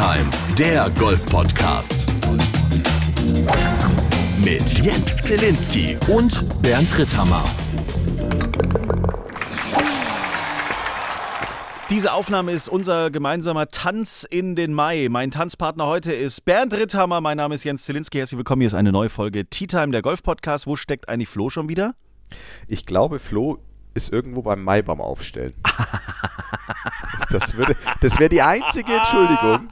[0.00, 2.06] Time, der Golf-Podcast.
[4.42, 7.44] Mit Jens Zielinski und Bernd Ritthammer.
[11.90, 15.08] Diese Aufnahme ist unser gemeinsamer Tanz in den Mai.
[15.10, 17.20] Mein Tanzpartner heute ist Bernd Ritthammer.
[17.20, 18.16] Mein Name ist Jens Zielinski.
[18.16, 18.62] Herzlich willkommen.
[18.62, 20.66] Hier ist eine neue Folge Tea Time, der Golf-Podcast.
[20.66, 21.94] Wo steckt eigentlich Flo schon wieder?
[22.68, 23.58] Ich glaube, Flo
[24.04, 25.54] ist irgendwo beim Maibaum aufstellen.
[27.30, 27.54] Das,
[28.00, 29.68] das wäre die einzige Entschuldigung,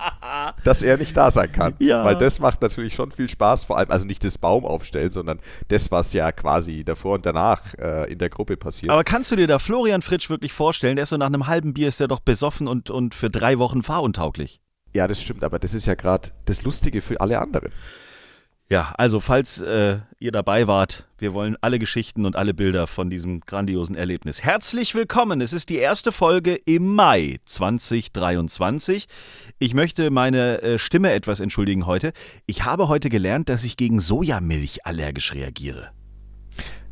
[0.63, 1.75] dass er nicht da sein kann.
[1.79, 2.05] Ja.
[2.05, 5.41] Weil das macht natürlich schon viel Spaß, vor allem, also nicht das Baum aufstellen, sondern
[5.69, 8.91] das, was ja quasi davor und danach äh, in der Gruppe passiert.
[8.91, 10.97] Aber kannst du dir da Florian Fritsch wirklich vorstellen?
[10.97, 13.59] Der ist so nach einem halben Bier ist der doch besoffen und, und für drei
[13.59, 14.61] Wochen fahruntauglich.
[14.93, 17.73] ja, das stimmt, aber das ist ja gerade das Lustige für alle anderen.
[18.71, 23.09] Ja, also falls äh, ihr dabei wart, wir wollen alle Geschichten und alle Bilder von
[23.09, 24.43] diesem grandiosen Erlebnis.
[24.43, 25.41] Herzlich willkommen.
[25.41, 29.07] Es ist die erste Folge im Mai 2023.
[29.59, 32.13] Ich möchte meine äh, Stimme etwas entschuldigen heute.
[32.45, 35.89] Ich habe heute gelernt, dass ich gegen Sojamilch allergisch reagiere.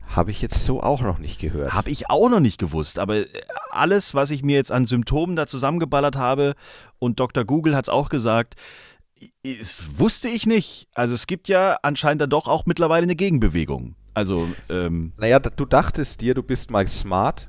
[0.07, 1.75] Habe ich jetzt so auch noch nicht gehört.
[1.75, 3.27] Habe ich auch noch nicht gewusst, aber äh,
[3.71, 6.55] alles, was ich mir jetzt an Symptomen da zusammengeballert habe
[6.99, 7.45] und Dr.
[7.45, 8.55] Google hat es auch gesagt,
[9.45, 10.89] das wusste ich nicht.
[10.95, 13.95] Also es gibt ja anscheinend dann doch auch mittlerweile eine Gegenbewegung.
[14.15, 17.49] Also, ähm, Naja, da- du dachtest dir, du bist mal smart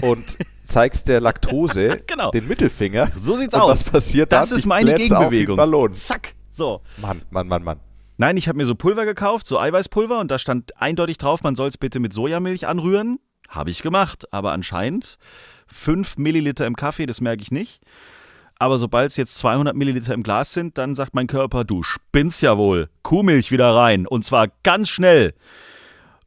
[0.00, 0.24] und
[0.64, 2.30] zeigst der Laktose Genau.
[2.30, 3.10] den Mittelfinger.
[3.16, 3.70] so sieht's und aus.
[3.70, 4.58] Was passiert das dann?
[4.58, 5.56] ist meine Gegenbewegung.
[5.56, 5.92] Ballon.
[5.94, 6.34] Zack.
[6.52, 6.82] So.
[6.98, 7.80] Mann, Mann, Mann, Mann.
[8.16, 11.54] Nein, ich habe mir so Pulver gekauft, so Eiweißpulver und da stand eindeutig drauf, man
[11.54, 13.18] soll es bitte mit Sojamilch anrühren.
[13.48, 15.18] Habe ich gemacht, aber anscheinend
[15.68, 17.80] 5 Milliliter im Kaffee, das merke ich nicht.
[18.58, 22.42] Aber sobald es jetzt 200 Milliliter im Glas sind, dann sagt mein Körper, du spinnst
[22.42, 22.88] ja wohl.
[23.02, 25.34] Kuhmilch wieder rein und zwar ganz schnell.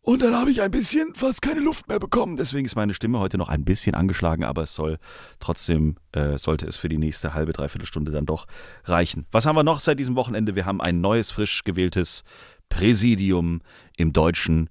[0.03, 2.35] Und dann habe ich ein bisschen fast keine Luft mehr bekommen.
[2.35, 4.97] Deswegen ist meine Stimme heute noch ein bisschen angeschlagen, aber es soll
[5.39, 8.47] trotzdem, äh, sollte es für die nächste halbe, dreiviertel Stunde dann doch
[8.85, 9.27] reichen.
[9.31, 10.55] Was haben wir noch seit diesem Wochenende?
[10.55, 12.23] Wir haben ein neues, frisch gewähltes
[12.69, 13.61] Präsidium
[13.95, 14.69] im Deutschen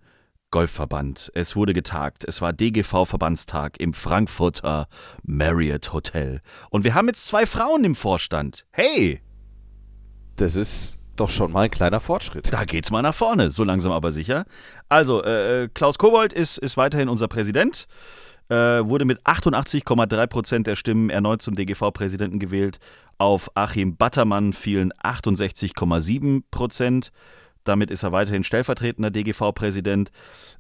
[0.50, 1.30] Golfverband.
[1.34, 2.24] Es wurde getagt.
[2.26, 4.88] Es war DGV-Verbandstag im Frankfurter
[5.22, 6.40] Marriott Hotel.
[6.70, 8.66] Und wir haben jetzt zwei Frauen im Vorstand.
[8.72, 9.20] Hey,
[10.36, 12.52] Das ist doch schon mal ein kleiner Fortschritt.
[12.52, 14.44] da geht's mal nach vorne, so langsam aber sicher.
[14.88, 17.86] Also, äh, Klaus Kobold ist, ist weiterhin unser Präsident.
[18.48, 22.80] Äh, wurde mit 88,3 Prozent der Stimmen erneut zum DGV-Präsidenten gewählt.
[23.18, 27.12] Auf Achim Battermann fielen 68,7 Prozent.
[27.64, 30.10] Damit ist er weiterhin stellvertretender DGV-Präsident.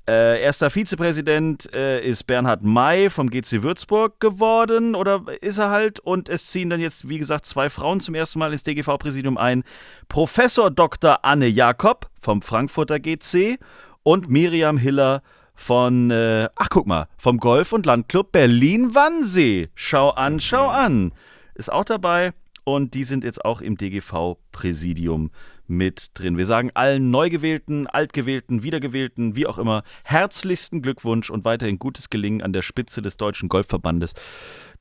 [0.08, 6.00] Äh, erster Vizepräsident äh, ist Bernhard May vom GC Würzburg geworden oder ist er halt?
[6.00, 9.64] Und es ziehen dann jetzt, wie gesagt, zwei Frauen zum ersten Mal ins DGV-Präsidium ein.
[10.08, 11.24] Professor Dr.
[11.24, 13.58] Anne Jakob vom Frankfurter GC
[14.02, 15.22] und Miriam Hiller
[15.54, 19.68] von, äh, ach guck mal, vom Golf- und Landclub Berlin-Wannsee.
[19.74, 21.12] Schau an, schau an.
[21.54, 22.32] Ist auch dabei
[22.64, 25.30] und die sind jetzt auch im DGV-Präsidium
[25.70, 26.36] mit drin.
[26.36, 32.42] Wir sagen allen Neugewählten, Altgewählten, Wiedergewählten, wie auch immer, herzlichsten Glückwunsch und weiterhin gutes Gelingen
[32.42, 34.12] an der Spitze des Deutschen Golfverbandes.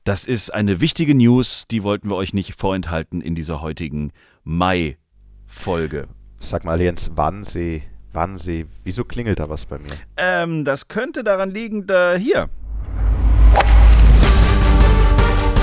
[0.04, 4.12] Das ist eine wichtige News, die wollten wir euch nicht vorenthalten in dieser heutigen
[4.44, 6.08] Mai-Folge.
[6.38, 9.92] Sag mal, Jens, Wannsee, Wannsee, wieso klingelt da was bei mir?
[10.16, 12.48] Ähm, das könnte daran liegen, da hier.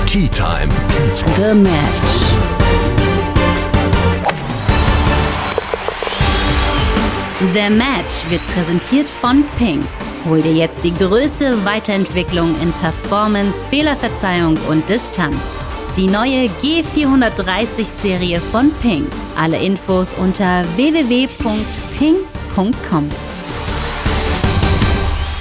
[0.06, 0.68] Tea Time,
[1.36, 2.27] The Match.
[7.40, 9.86] The Match wird präsentiert von Ping.
[10.24, 15.36] Hol dir jetzt die größte Weiterentwicklung in Performance, Fehlerverzeihung und Distanz.
[15.96, 19.06] Die neue G430-Serie von Ping.
[19.36, 21.38] Alle Infos unter www.ping.com.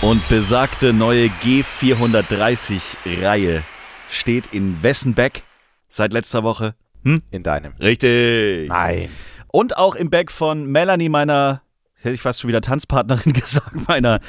[0.03, 3.63] Und besagte neue G430-Reihe
[4.11, 5.41] steht in wessen Bag
[5.87, 6.75] seit letzter Woche?
[7.03, 7.23] Hm?
[7.31, 7.73] In deinem.
[7.79, 8.69] Richtig.
[8.69, 9.09] Nein.
[9.47, 11.63] Und auch im Bag von Melanie, meiner,
[12.01, 14.19] hätte ich fast schon wieder Tanzpartnerin gesagt, meiner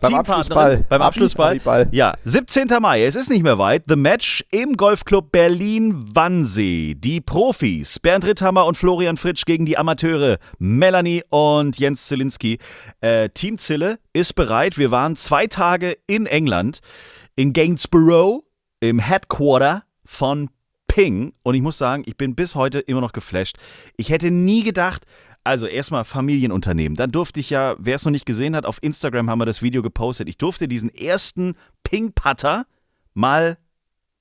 [0.00, 0.14] Beim.
[0.14, 0.84] Abschlussball.
[0.88, 1.88] Beim Abschlussball.
[1.92, 2.68] Ja, 17.
[2.80, 3.84] Mai, es ist nicht mehr weit.
[3.88, 6.94] The Match im Golfclub Berlin-Wannsee.
[6.94, 12.58] Die Profis, Bernd Ritthammer und Florian Fritsch gegen die Amateure, Melanie und Jens Zielinski.
[13.00, 14.78] Äh, Team Zille ist bereit.
[14.78, 16.80] Wir waren zwei Tage in England,
[17.36, 18.44] in Gainsborough,
[18.80, 20.48] im Headquarter von
[20.90, 21.34] Ping.
[21.42, 23.56] Und ich muss sagen, ich bin bis heute immer noch geflasht.
[23.96, 25.04] Ich hätte nie gedacht,
[25.44, 26.96] also erstmal Familienunternehmen.
[26.96, 29.62] Dann durfte ich ja, wer es noch nicht gesehen hat, auf Instagram haben wir das
[29.62, 30.28] Video gepostet.
[30.28, 32.66] Ich durfte diesen ersten Ping-Putter
[33.14, 33.58] mal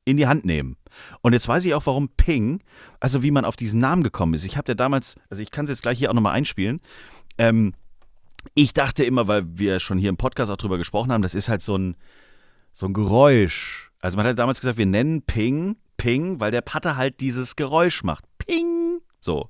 [0.05, 0.77] in die Hand nehmen.
[1.21, 2.61] Und jetzt weiß ich auch, warum Ping,
[2.99, 4.45] also wie man auf diesen Namen gekommen ist.
[4.45, 6.79] Ich habe ja damals, also ich kann es jetzt gleich hier auch nochmal einspielen.
[7.37, 7.73] Ähm,
[8.55, 11.49] ich dachte immer, weil wir schon hier im Podcast auch drüber gesprochen haben, das ist
[11.49, 11.95] halt so ein,
[12.71, 13.91] so ein Geräusch.
[13.99, 18.03] Also man hat damals gesagt, wir nennen Ping Ping, weil der Putter halt dieses Geräusch
[18.03, 18.25] macht.
[18.39, 19.01] Ping.
[19.21, 19.49] So.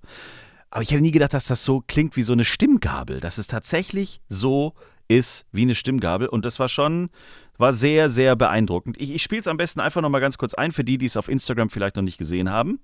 [0.72, 3.48] Aber ich hätte nie gedacht, dass das so klingt wie so eine Stimmgabel, dass es
[3.48, 4.74] tatsächlich so
[5.08, 6.28] ist wie eine Stimmgabel.
[6.28, 7.10] Und das war schon,
[7.58, 9.00] war sehr, sehr beeindruckend.
[9.02, 11.18] Ich, ich spiele es am besten einfach nochmal ganz kurz ein, für die, die es
[11.18, 12.80] auf Instagram vielleicht noch nicht gesehen haben.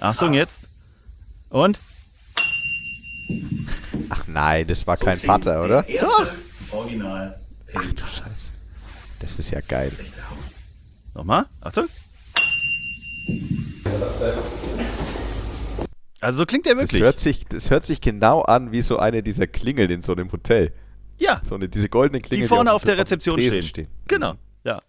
[0.00, 0.68] Achtung jetzt.
[1.48, 1.78] Und?
[4.08, 5.46] Ach nein, das war kein klingt's.
[5.46, 5.82] Vater, oder?
[5.82, 6.34] Der erste
[6.72, 7.40] Original.
[7.72, 8.50] Ach du Scheiße.
[9.20, 9.92] Das ist ja geil.
[11.14, 11.86] Nochmal, Achtung.
[16.22, 17.02] Also so klingt der Das wirklich.
[17.02, 20.30] hört, sich, das hört sich genau an wie so eine dieser Klingeln in so einem
[20.32, 20.72] Hotel.
[21.18, 23.88] ja, So eine, diese goldene Klingel, die vorne auf dem- der Rezeption Tresen stehen.
[24.08, 24.34] Genau.
[24.64, 24.80] Ja,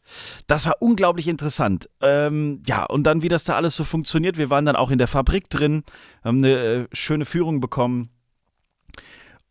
[0.45, 1.89] das war unglaublich interessant.
[1.99, 4.37] Ähm, ja, und dann, wie das da alles so funktioniert.
[4.37, 5.83] Wir waren dann auch in der Fabrik drin,
[6.23, 8.09] haben eine äh, schöne Führung bekommen.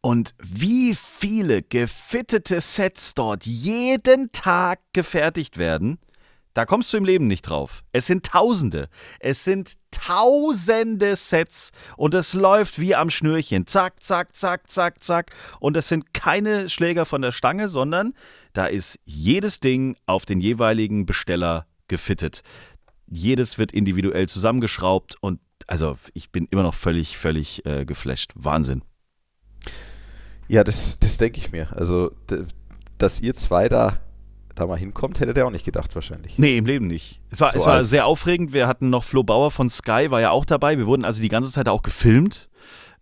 [0.00, 5.99] Und wie viele gefittete Sets dort jeden Tag gefertigt werden,
[6.55, 7.83] da kommst du im Leben nicht drauf.
[7.93, 8.89] Es sind Tausende.
[9.21, 13.67] Es sind Tausende Sets und es läuft wie am Schnürchen.
[13.67, 15.33] Zack, zack, zack, zack, zack.
[15.61, 18.15] Und es sind keine Schläger von der Stange, sondern
[18.53, 22.43] da ist jedes Ding auf den jeweiligen Besteller gefittet.
[23.07, 28.33] Jedes wird individuell zusammengeschraubt und also ich bin immer noch völlig, völlig äh, geflasht.
[28.35, 28.83] Wahnsinn.
[30.49, 31.73] Ja, das, das denke ich mir.
[31.73, 32.13] Also,
[32.99, 34.01] dass ihr zwei da,
[34.55, 36.39] da mal hinkommt, hättet ihr auch nicht gedacht wahrscheinlich.
[36.39, 37.21] Nee, im Leben nicht.
[37.31, 38.53] Es war, So es war sehr aufregend.
[38.53, 40.79] Wir hatten noch Flo Bauer von Sky, war ja auch dabei.
[40.79, 42.49] Wir wurden also die ganze Zeit auch gefilmt.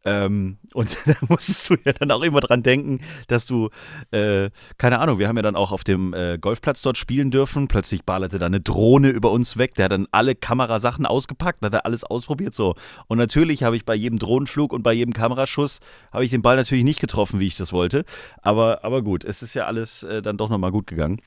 [0.04, 3.68] Ähm, und da musstest du ja dann auch immer dran denken, dass du,
[4.12, 7.68] äh, keine Ahnung, wir haben ja dann auch auf dem äh, Golfplatz dort spielen dürfen.
[7.68, 9.74] Plötzlich ballerte da eine Drohne über uns weg.
[9.74, 12.74] Der hat dann alle Kamerasachen ausgepackt, hat er alles ausprobiert so.
[13.08, 15.80] Und natürlich habe ich bei jedem Drohnenflug und bei jedem Kameraschuss
[16.12, 18.04] habe ich den Ball natürlich nicht getroffen, wie ich das wollte.
[18.42, 21.20] Aber, aber gut, es ist ja alles äh, dann doch nochmal gut gegangen.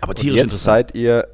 [0.00, 0.88] Aber Und tierisch jetzt interessant.
[0.90, 1.28] seid ihr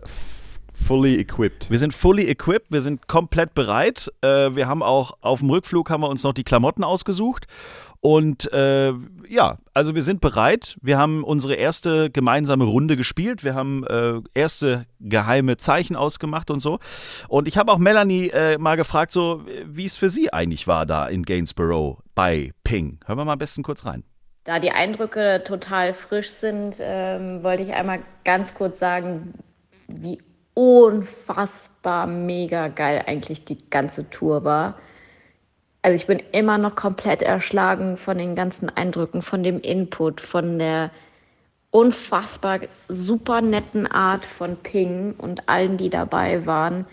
[0.72, 1.70] fully equipped.
[1.70, 4.12] Wir sind fully equipped, wir sind komplett bereit.
[4.20, 7.46] Äh, wir haben auch auf dem Rückflug haben wir uns noch die Klamotten ausgesucht.
[8.00, 8.92] Und äh,
[9.28, 10.76] ja, also wir sind bereit.
[10.80, 13.42] Wir haben unsere erste gemeinsame Runde gespielt.
[13.42, 16.78] Wir haben äh, erste geheime Zeichen ausgemacht und so.
[17.28, 20.86] Und ich habe auch Melanie äh, mal gefragt, so wie es für sie eigentlich war
[20.86, 23.00] da in Gainsborough bei Ping.
[23.04, 24.04] Hören wir mal am besten kurz rein.
[24.48, 29.34] Da die Eindrücke total frisch sind, ähm, wollte ich einmal ganz kurz sagen,
[29.88, 30.22] wie
[30.54, 34.76] unfassbar mega geil eigentlich die ganze Tour war.
[35.82, 40.58] Also ich bin immer noch komplett erschlagen von den ganzen Eindrücken, von dem Input, von
[40.58, 40.92] der
[41.70, 46.86] unfassbar super netten Art von Ping und allen, die dabei waren.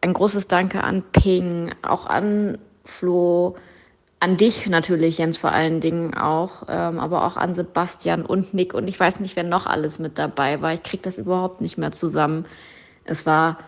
[0.00, 3.58] Ein großes Danke an Ping, auch an Flo,
[4.22, 8.72] an dich natürlich, Jens, vor allen Dingen auch, ähm, aber auch an Sebastian und Nick
[8.72, 10.72] und ich weiß nicht, wer noch alles mit dabei war.
[10.72, 12.46] Ich kriege das überhaupt nicht mehr zusammen.
[13.04, 13.58] Es war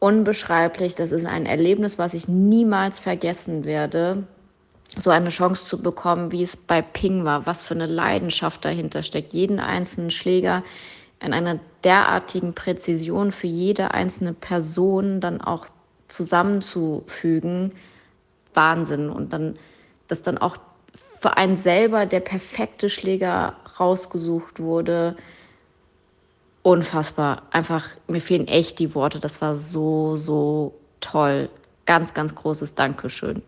[0.00, 0.96] unbeschreiblich.
[0.96, 4.24] Das ist ein Erlebnis, was ich niemals vergessen werde.
[4.96, 9.04] So eine Chance zu bekommen, wie es bei Ping war, was für eine Leidenschaft dahinter
[9.04, 10.64] steckt, jeden einzelnen Schläger
[11.20, 15.66] in einer derartigen Präzision für jede einzelne Person dann auch
[16.08, 17.70] zusammenzufügen.
[18.60, 19.08] Wahnsinn.
[19.08, 19.58] Und dann,
[20.08, 20.56] dass dann auch
[21.20, 25.16] für einen selber der perfekte Schläger rausgesucht wurde.
[26.62, 27.42] Unfassbar.
[27.50, 29.18] Einfach, mir fehlen echt die Worte.
[29.18, 31.48] Das war so, so toll.
[31.86, 33.42] Ganz, ganz großes Dankeschön.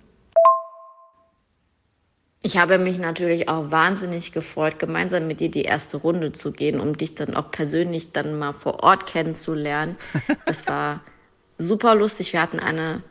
[2.45, 6.81] Ich habe mich natürlich auch wahnsinnig gefreut, gemeinsam mit dir die erste Runde zu gehen,
[6.81, 9.97] um dich dann auch persönlich dann mal vor Ort kennenzulernen.
[10.45, 11.01] Das war
[11.57, 12.33] super lustig.
[12.33, 13.03] Wir hatten eine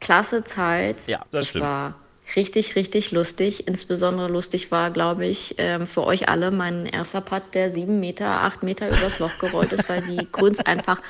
[0.00, 0.96] klasse Zeit.
[1.06, 1.64] Ja, das es stimmt.
[1.64, 1.94] war
[2.36, 3.66] richtig, richtig lustig.
[3.66, 8.26] Insbesondere lustig war, glaube ich, ähm, für euch alle mein erster Putt, der sieben Meter,
[8.26, 11.00] acht Meter übers Loch gerollt ist, weil die Grüns einfach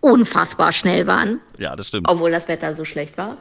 [0.00, 2.08] unfassbar schnell waren, Ja, das stimmt.
[2.08, 3.38] obwohl das Wetter so schlecht war.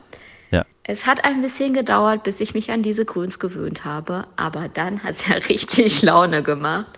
[0.52, 0.66] Ja.
[0.84, 5.04] Es hat ein bisschen gedauert, bis ich mich an diese Grüns gewöhnt habe, aber dann
[5.04, 6.92] hat es ja richtig Laune gemacht.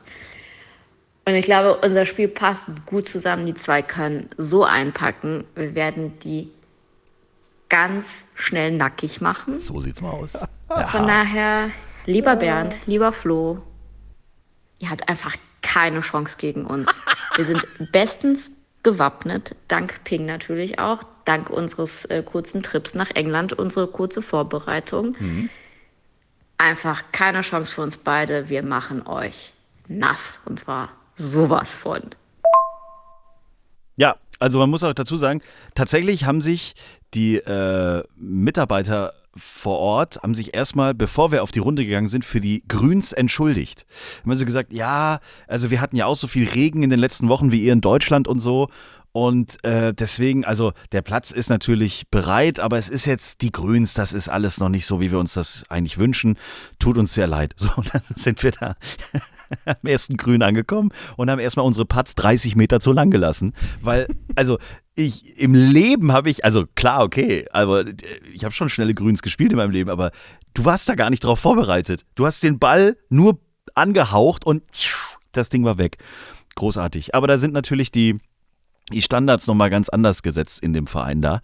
[1.28, 3.48] Und ich glaube, unser Spiel passt gut zusammen.
[3.48, 5.46] Die zwei können so einpacken.
[5.56, 6.52] Wir werden die
[7.76, 9.58] ganz schnell nackig machen.
[9.58, 10.48] So sieht's mal aus.
[10.70, 11.72] Von daher,
[12.06, 13.62] lieber Bernd, lieber Flo,
[14.80, 17.02] ihr habt einfach keine Chance gegen uns.
[17.36, 18.52] Wir sind bestens
[18.84, 25.18] gewappnet, dank Ping natürlich auch, dank unseres äh, kurzen Trips nach England, unsere kurze Vorbereitung.
[26.58, 28.48] Einfach keine Chance für uns beide.
[28.48, 29.52] Wir machen euch
[29.90, 32.04] nass und zwar sowas von.
[33.98, 35.42] Ja, also man muss auch dazu sagen,
[35.74, 36.74] tatsächlich haben sich
[37.16, 42.24] die äh, Mitarbeiter vor Ort haben sich erstmal, bevor wir auf die Runde gegangen sind,
[42.24, 43.86] für die Grüns entschuldigt.
[44.22, 47.28] Haben also gesagt, ja, also wir hatten ja auch so viel Regen in den letzten
[47.28, 48.70] Wochen wie ihr in Deutschland und so.
[49.16, 53.94] Und äh, deswegen, also der Platz ist natürlich bereit, aber es ist jetzt die Grüns,
[53.94, 56.38] das ist alles noch nicht so, wie wir uns das eigentlich wünschen.
[56.80, 57.54] Tut uns sehr leid.
[57.66, 58.76] So, dann sind wir da
[59.66, 63.54] am ersten Grün angekommen und haben erstmal unsere Putts 30 Meter zu lang gelassen.
[63.82, 64.60] Weil, also
[64.96, 67.86] ich im Leben habe ich, also klar, okay, aber
[68.34, 70.12] ich habe schon schnelle Grüns gespielt in meinem Leben, aber
[70.56, 72.06] du warst da gar nicht drauf vorbereitet.
[72.16, 73.40] Du hast den Ball nur
[73.76, 74.64] angehaucht und
[75.32, 76.00] das Ding war weg.
[76.56, 77.16] Großartig.
[77.16, 78.20] Aber da sind natürlich die
[78.94, 81.42] die Standards nochmal ganz anders gesetzt in dem Verein da.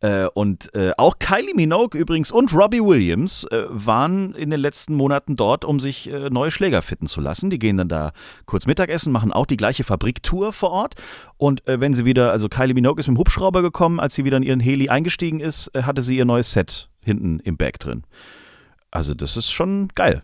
[0.00, 4.94] Äh, und äh, auch Kylie Minogue übrigens und Robbie Williams äh, waren in den letzten
[4.94, 7.48] Monaten dort, um sich äh, neue Schläger fitten zu lassen.
[7.48, 8.12] Die gehen dann da
[8.44, 10.94] kurz Mittagessen, machen auch die gleiche Fabriktour vor Ort.
[11.36, 14.24] Und äh, wenn sie wieder, also Kylie Minogue ist mit dem Hubschrauber gekommen, als sie
[14.24, 17.78] wieder in ihren Heli eingestiegen ist, äh, hatte sie ihr neues Set hinten im Bag
[17.78, 18.02] drin.
[18.90, 20.22] Also das ist schon geil.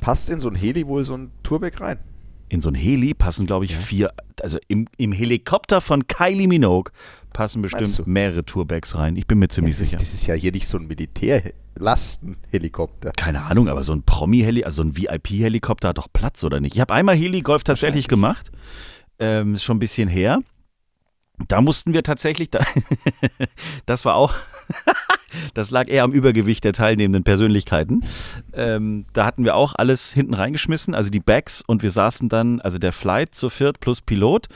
[0.00, 1.98] Passt in so ein Heli wohl so ein Tourbag rein?
[2.48, 3.78] In so ein Heli passen, glaube ich, ja.
[3.78, 6.92] vier, also im, im Helikopter von Kylie Minogue
[7.32, 9.16] passen bestimmt mehrere Tourbags rein.
[9.16, 10.00] Ich bin mir ziemlich ja, das sicher.
[10.00, 13.10] Ist, das ist ja hier nicht so ein Militärlastenhelikopter.
[13.16, 16.74] Keine Ahnung, aber so ein Promi-Heli, also so ein VIP-Helikopter hat doch Platz, oder nicht?
[16.74, 18.52] Ich habe einmal Heli-Golf tatsächlich gemacht.
[19.18, 20.40] Ähm, ist schon ein bisschen her.
[21.48, 22.60] Da mussten wir tatsächlich, da,
[23.86, 24.34] das war auch,
[25.54, 28.02] das lag eher am Übergewicht der teilnehmenden Persönlichkeiten.
[28.52, 32.60] Ähm, da hatten wir auch alles hinten reingeschmissen, also die Bags und wir saßen dann,
[32.60, 34.48] also der Flight zu viert plus Pilot,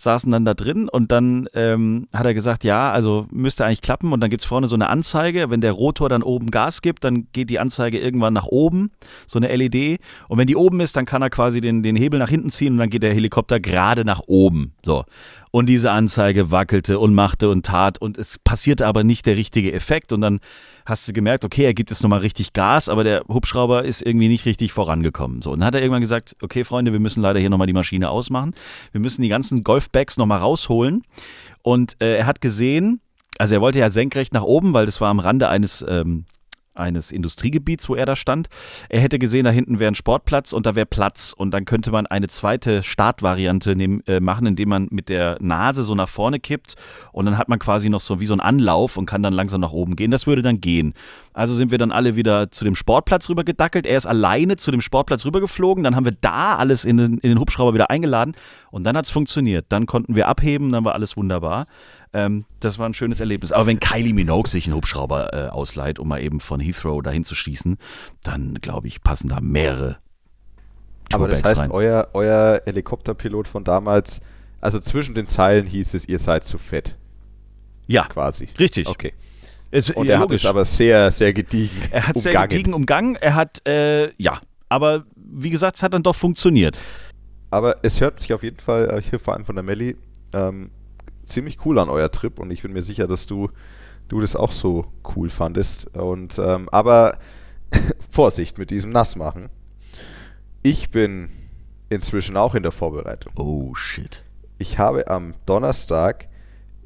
[0.00, 4.12] saßen dann da drin und dann ähm, hat er gesagt, ja, also müsste eigentlich klappen.
[4.12, 7.04] Und dann gibt es vorne so eine Anzeige, wenn der Rotor dann oben Gas gibt,
[7.04, 8.92] dann geht die Anzeige irgendwann nach oben,
[9.26, 12.18] so eine LED und wenn die oben ist, dann kann er quasi den, den Hebel
[12.18, 15.04] nach hinten ziehen und dann geht der Helikopter gerade nach oben, so.
[15.52, 18.00] Und diese Anzeige wackelte und machte und tat.
[18.00, 20.12] Und es passierte aber nicht der richtige Effekt.
[20.12, 20.38] Und dann
[20.90, 24.28] hast du gemerkt, okay, er gibt jetzt nochmal richtig Gas, aber der Hubschrauber ist irgendwie
[24.28, 25.40] nicht richtig vorangekommen.
[25.40, 27.72] So, und dann hat er irgendwann gesagt, okay, Freunde, wir müssen leider hier nochmal die
[27.72, 28.54] Maschine ausmachen.
[28.92, 31.04] Wir müssen die ganzen Golfbags nochmal rausholen.
[31.62, 33.00] Und äh, er hat gesehen,
[33.38, 36.26] also er wollte ja senkrecht nach oben, weil das war am Rande eines ähm,
[36.80, 38.48] eines Industriegebiets, wo er da stand.
[38.88, 41.90] Er hätte gesehen, da hinten wäre ein Sportplatz und da wäre Platz und dann könnte
[41.92, 46.40] man eine zweite Startvariante nehm, äh, machen, indem man mit der Nase so nach vorne
[46.40, 46.74] kippt
[47.12, 49.60] und dann hat man quasi noch so wie so einen Anlauf und kann dann langsam
[49.60, 50.10] nach oben gehen.
[50.10, 50.94] Das würde dann gehen.
[51.32, 53.86] Also sind wir dann alle wieder zu dem Sportplatz rüber gedackelt.
[53.86, 55.84] Er ist alleine zu dem Sportplatz rübergeflogen.
[55.84, 58.34] Dann haben wir da alles in den, in den Hubschrauber wieder eingeladen
[58.70, 59.66] und dann hat es funktioniert.
[59.68, 61.66] Dann konnten wir abheben, dann war alles wunderbar.
[62.12, 63.52] Ähm, das war ein schönes Erlebnis.
[63.52, 67.24] Aber wenn Kylie Minogue sich einen Hubschrauber äh, ausleiht, um mal eben von Heathrow dahin
[67.24, 67.78] zu schießen,
[68.22, 69.98] dann glaube ich, passen da mehrere.
[71.12, 74.20] Aber das heißt, euer, euer Helikopterpilot von damals,
[74.60, 76.96] also zwischen den Zeilen hieß es, ihr seid zu fett.
[77.86, 78.48] Ja, quasi.
[78.58, 78.86] Richtig.
[78.86, 79.12] Okay.
[79.72, 82.34] Es, und ja, er hat es aber sehr, sehr gediegen Er hat umgangen.
[82.34, 83.16] sehr gediegen umgangen.
[83.16, 86.78] Er hat, äh, ja, aber wie gesagt, es hat dann doch funktioniert.
[87.50, 89.96] Aber es hört sich auf jeden Fall, äh, hier vor allem von der Melli,
[90.32, 90.70] ähm,
[91.30, 93.50] ziemlich cool an euer Trip und ich bin mir sicher, dass du,
[94.08, 95.94] du das auch so cool fandest.
[95.96, 97.18] Und ähm, aber
[98.10, 99.48] Vorsicht mit diesem Nassmachen.
[100.62, 101.30] Ich bin
[101.88, 103.32] inzwischen auch in der Vorbereitung.
[103.36, 104.24] Oh shit.
[104.58, 106.28] Ich habe am Donnerstag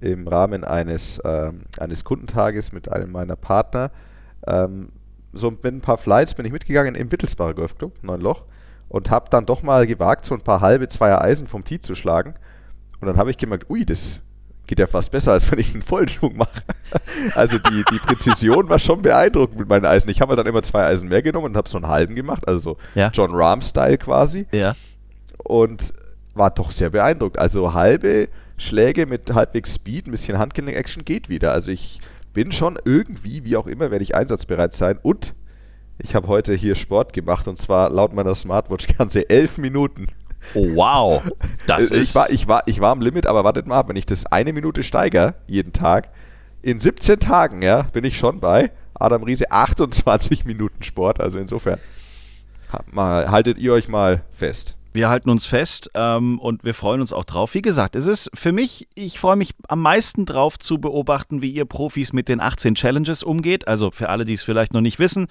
[0.01, 3.91] im Rahmen eines, ähm, eines Kundentages mit einem meiner Partner
[4.47, 4.91] ähm,
[5.33, 8.45] so mit ein paar Flights bin ich mitgegangen im Wittelsbacher Golfclub, Neun Loch,
[8.89, 11.95] und habe dann doch mal gewagt, so ein paar halbe Zweier Eisen vom Tee zu
[11.95, 12.35] schlagen.
[13.01, 14.21] Und dann habe ich gemerkt, ui, das
[14.67, 16.63] geht ja fast besser, als wenn ich einen Vollschwung mache.
[17.35, 20.09] Also die, die Präzision war schon beeindruckend mit meinen Eisen.
[20.11, 22.59] Ich habe dann immer zwei Eisen mehr genommen und habe so einen halben gemacht, also
[22.59, 23.11] so ja.
[23.13, 24.47] John Rahm-Style quasi.
[24.53, 24.75] Ja.
[25.39, 25.93] Und
[26.35, 27.39] war doch sehr beeindruckt.
[27.39, 31.53] Also halbe Schläge mit halbwegs Speed, ein bisschen Handgelenk-Action geht wieder.
[31.53, 32.01] Also ich
[32.33, 34.99] bin schon irgendwie, wie auch immer, werde ich einsatzbereit sein.
[35.03, 35.35] Und
[35.99, 40.09] ich habe heute hier Sport gemacht und zwar laut meiner Smartwatch ganze elf Minuten.
[40.55, 41.23] Oh, wow.
[41.67, 43.97] Das ich, ist war, ich, war, ich war am Limit, aber wartet mal ab, wenn
[43.97, 46.11] ich das eine Minute steigere, jeden Tag,
[46.63, 51.21] in 17 Tagen, ja, bin ich schon bei Adam Riese 28 Minuten Sport.
[51.21, 51.79] Also insofern,
[52.91, 54.77] mal, haltet ihr euch mal fest.
[54.95, 57.55] Wir halten uns fest ähm, und wir freuen uns auch drauf.
[57.55, 61.51] Wie gesagt, es ist für mich, ich freue mich am meisten drauf zu beobachten, wie
[61.51, 63.67] ihr Profis mit den 18 Challenges umgeht.
[63.67, 65.27] Also für alle, die es vielleicht noch nicht wissen,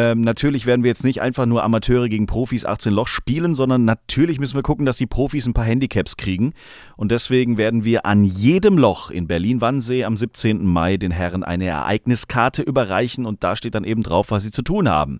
[0.00, 3.84] ähm, natürlich werden wir jetzt nicht einfach nur Amateure gegen Profis 18 Loch spielen, sondern
[3.84, 6.52] natürlich müssen wir gucken, dass die Profis ein paar Handicaps kriegen.
[6.96, 10.64] Und deswegen werden wir an jedem Loch in Berlin-Wannsee am 17.
[10.64, 14.62] Mai den Herren eine Ereigniskarte überreichen und da steht dann eben drauf, was sie zu
[14.62, 15.18] tun haben.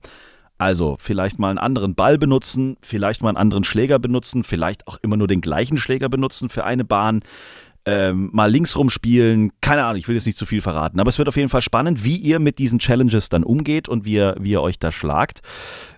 [0.59, 4.99] Also vielleicht mal einen anderen Ball benutzen, vielleicht mal einen anderen Schläger benutzen, vielleicht auch
[5.03, 7.23] immer nur den gleichen Schläger benutzen für eine Bahn.
[7.89, 9.51] Ähm, mal links rumspielen.
[9.63, 11.01] Keine Ahnung, ich will jetzt nicht zu viel verraten.
[11.01, 14.05] Aber es wird auf jeden Fall spannend, wie ihr mit diesen Challenges dann umgeht und
[14.05, 15.41] wie ihr, wie ihr euch da schlagt.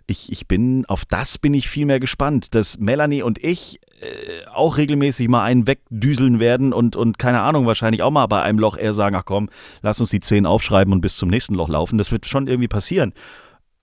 [0.07, 4.47] Ich, ich bin, auf das bin ich viel mehr gespannt, dass Melanie und ich äh,
[4.55, 8.61] auch regelmäßig mal einen wegdüseln werden und, und keine Ahnung, wahrscheinlich auch mal bei einem
[8.61, 9.49] Loch eher sagen, ach komm,
[9.83, 11.99] lass uns die zehn aufschreiben und bis zum nächsten Loch laufen.
[11.99, 13.15] Das wird schon irgendwie passieren.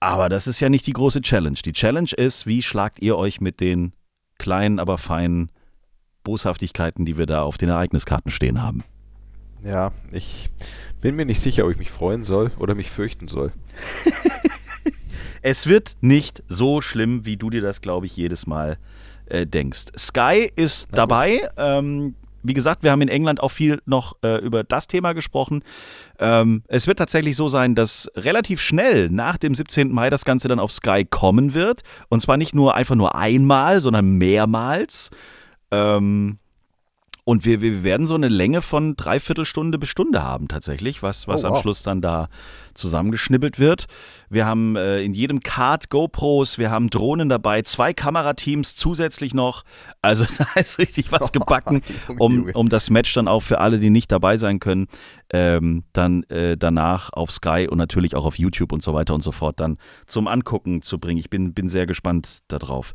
[0.00, 1.58] Aber das ist ja nicht die große Challenge.
[1.62, 3.92] Die Challenge ist, wie schlagt ihr euch mit den
[4.38, 5.50] kleinen, aber feinen
[6.28, 8.84] Boshaftigkeiten, die wir da auf den Ereigniskarten stehen haben?
[9.64, 10.50] Ja, ich
[11.00, 13.50] bin mir nicht sicher, ob ich mich freuen soll oder mich fürchten soll.
[15.42, 18.76] es wird nicht so schlimm, wie du dir das, glaube ich, jedes Mal
[19.24, 19.86] äh, denkst.
[19.96, 21.48] Sky ist dabei.
[21.56, 25.64] Ähm, wie gesagt, wir haben in England auch viel noch äh, über das Thema gesprochen.
[26.18, 29.90] Ähm, es wird tatsächlich so sein, dass relativ schnell nach dem 17.
[29.90, 31.82] Mai das Ganze dann auf Sky kommen wird.
[32.10, 35.10] Und zwar nicht nur einfach nur einmal, sondern mehrmals.
[35.70, 36.38] Ähm,
[37.28, 41.28] und wir, wir werden so eine Länge von dreiviertel Stunde bis Stunde haben tatsächlich, was,
[41.28, 41.56] was oh, wow.
[41.56, 42.30] am Schluss dann da
[42.72, 43.84] zusammengeschnibbelt wird.
[44.30, 49.64] Wir haben äh, in jedem Kart GoPros, wir haben Drohnen dabei, zwei Kamerateams zusätzlich noch.
[50.00, 51.82] Also da ist richtig was gebacken,
[52.18, 54.86] um, um das Match dann auch für alle, die nicht dabei sein können,
[55.30, 59.20] ähm, dann äh, danach auf Sky und natürlich auch auf YouTube und so weiter und
[59.20, 61.18] so fort dann zum Angucken zu bringen.
[61.18, 62.94] Ich bin, bin sehr gespannt darauf.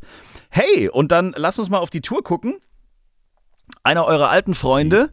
[0.50, 2.56] Hey, und dann lass uns mal auf die Tour gucken
[3.82, 5.10] einer eurer alten Freunde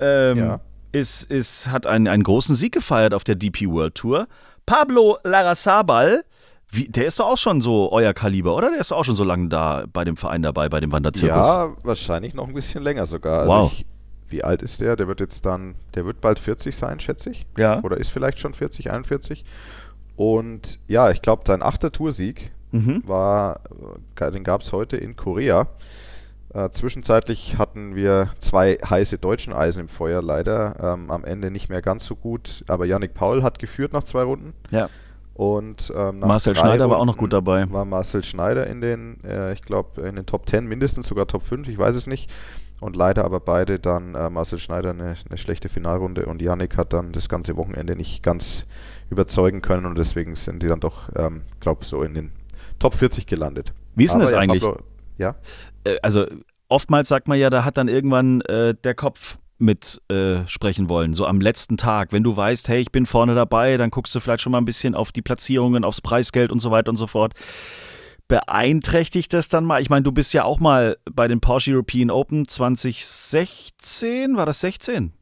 [0.00, 0.60] ähm, ja.
[0.92, 4.28] ist, ist, hat einen, einen großen Sieg gefeiert auf der DP World Tour.
[4.66, 6.24] Pablo Larrazabal,
[6.70, 8.70] wie, der ist doch auch schon so euer Kaliber, oder?
[8.70, 11.46] Der ist doch auch schon so lange da bei dem Verein dabei, bei dem Wanderzirkus.
[11.46, 13.40] Ja, wahrscheinlich noch ein bisschen länger sogar.
[13.42, 13.72] Also wow.
[13.72, 13.86] Ich,
[14.28, 14.96] wie alt ist der?
[14.96, 17.46] Der wird jetzt dann, der wird bald 40 sein, schätze ich.
[17.56, 17.80] Ja.
[17.82, 19.44] Oder ist vielleicht schon 40, 41.
[20.16, 23.02] Und ja, ich glaube, sein achter Toursieg mhm.
[23.06, 23.60] war,
[24.18, 25.68] äh, den gab es heute in Korea.
[26.54, 30.94] Äh, zwischenzeitlich hatten wir zwei heiße deutschen Eisen im Feuer, leider.
[30.94, 32.64] Ähm, am Ende nicht mehr ganz so gut.
[32.68, 34.54] Aber Yannick Paul hat geführt nach zwei Runden.
[34.70, 34.88] Ja.
[35.34, 37.68] Und ähm, Marcel Schneider Runden war auch noch gut dabei.
[37.72, 41.42] War Marcel Schneider in den, äh, ich glaube, in den Top 10, mindestens sogar Top
[41.42, 42.30] 5, ich weiß es nicht.
[42.80, 46.92] Und leider aber beide dann äh, Marcel Schneider eine, eine, schlechte Finalrunde und Yannick hat
[46.92, 48.66] dann das ganze Wochenende nicht ganz
[49.10, 52.32] überzeugen können und deswegen sind die dann doch, ähm, glaube so in den
[52.78, 53.72] Top 40 gelandet.
[53.96, 54.62] Wie ist denn das ja, eigentlich?
[54.62, 54.82] Pablo,
[55.18, 55.34] ja.
[55.84, 56.26] Äh, also
[56.68, 61.14] oftmals sagt man ja, da hat dann irgendwann äh, der Kopf mit äh, sprechen wollen,
[61.14, 62.12] so am letzten Tag.
[62.12, 64.64] Wenn du weißt, hey, ich bin vorne dabei, dann guckst du vielleicht schon mal ein
[64.64, 67.34] bisschen auf die Platzierungen, aufs Preisgeld und so weiter und so fort.
[68.26, 69.80] Beeinträchtigt das dann mal?
[69.82, 74.60] Ich meine, du bist ja auch mal bei den Porsche European Open 2016, war das
[74.60, 75.12] 16?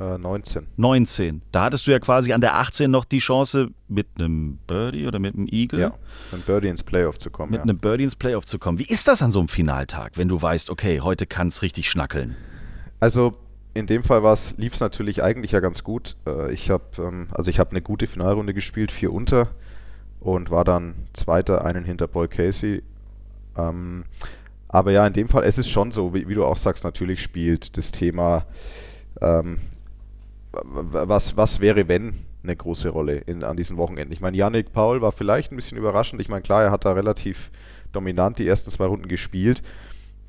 [0.00, 0.62] 19.
[0.62, 1.42] Äh, 19.
[1.52, 5.18] Da hattest du ja quasi an der 18 noch die Chance, mit einem Birdie oder
[5.18, 5.80] mit einem Eagle.
[5.80, 7.50] Ja, mit einem Birdie ins Playoff zu kommen.
[7.50, 7.62] Mit ja.
[7.64, 8.78] einem Birdie ins Playoff zu kommen.
[8.78, 11.90] Wie ist das an so einem Finaltag, wenn du weißt, okay, heute kann es richtig
[11.90, 12.36] schnackeln?
[13.00, 13.34] Also
[13.74, 14.22] in dem Fall
[14.56, 16.16] lief es natürlich eigentlich ja ganz gut.
[16.26, 19.48] Äh, ich habe ähm, also ich eine gute Finalrunde gespielt, vier unter
[20.20, 22.82] und war dann Zweiter, einen hinter Paul Casey.
[23.56, 24.04] Ähm,
[24.68, 27.22] aber ja, in dem Fall, es ist schon so, wie, wie du auch sagst, natürlich
[27.22, 28.46] spielt das Thema
[29.20, 29.58] ähm,
[30.52, 34.12] was, was wäre, wenn eine große Rolle in, an diesen Wochenenden.
[34.12, 36.20] Ich meine, Yannick Paul war vielleicht ein bisschen überraschend.
[36.20, 37.50] Ich meine, klar, er hat da relativ
[37.92, 39.62] dominant die ersten zwei Runden gespielt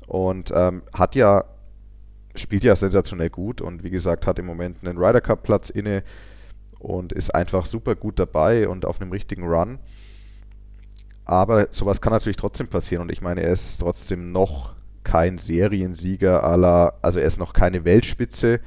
[0.06, 1.44] und ähm, hat ja,
[2.34, 6.02] spielt ja sensationell gut und wie gesagt, hat im Moment einen Ryder Cup Platz inne
[6.78, 9.78] und ist einfach super gut dabei und auf einem richtigen Run.
[11.24, 16.44] Aber sowas kann natürlich trotzdem passieren und ich meine, er ist trotzdem noch kein Seriensieger
[16.44, 18.60] aller, also er ist noch keine Weltspitze,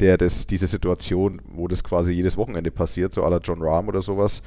[0.00, 4.00] der das, diese Situation, wo das quasi jedes Wochenende passiert, so aller John Rahm oder
[4.00, 4.42] sowas.